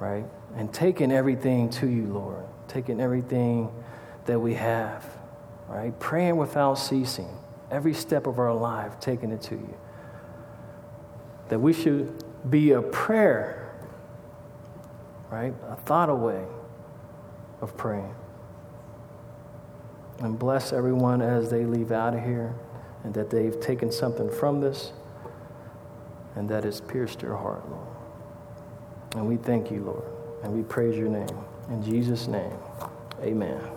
right? 0.00 0.24
And 0.56 0.72
taking 0.72 1.10
everything 1.10 1.68
to 1.70 1.86
you, 1.86 2.04
Lord, 2.06 2.44
taking 2.68 3.00
everything 3.00 3.72
that 4.26 4.38
we 4.38 4.54
have, 4.54 5.04
right? 5.68 5.98
Praying 5.98 6.36
without 6.36 6.74
ceasing, 6.74 7.28
every 7.70 7.94
step 7.94 8.26
of 8.26 8.38
our 8.38 8.54
life, 8.54 9.00
taking 9.00 9.30
it 9.32 9.42
to 9.42 9.54
you. 9.54 9.76
That 11.48 11.58
we 11.58 11.72
should 11.72 12.24
be 12.48 12.72
a 12.72 12.82
prayer, 12.82 13.74
right? 15.30 15.54
A 15.68 15.76
thought 15.76 16.08
away 16.08 16.44
of 17.60 17.76
praying. 17.76 18.14
And 20.20 20.38
bless 20.38 20.72
everyone 20.72 21.20
as 21.20 21.50
they 21.50 21.64
leave 21.64 21.90
out 21.90 22.14
of 22.14 22.24
here 22.24 22.54
and 23.02 23.12
that 23.14 23.30
they've 23.30 23.58
taken 23.60 23.90
something 23.90 24.30
from 24.30 24.60
this 24.60 24.92
and 26.36 26.48
that 26.48 26.64
it's 26.64 26.80
pierced 26.80 27.20
their 27.20 27.34
heart, 27.36 27.68
Lord. 27.68 27.86
And 29.16 29.28
we 29.28 29.36
thank 29.36 29.70
you, 29.70 29.82
Lord, 29.82 30.04
and 30.44 30.54
we 30.54 30.62
praise 30.64 30.96
your 30.96 31.08
name. 31.08 31.26
In 31.70 31.82
Jesus' 31.82 32.28
name, 32.28 32.52
amen. 33.22 33.73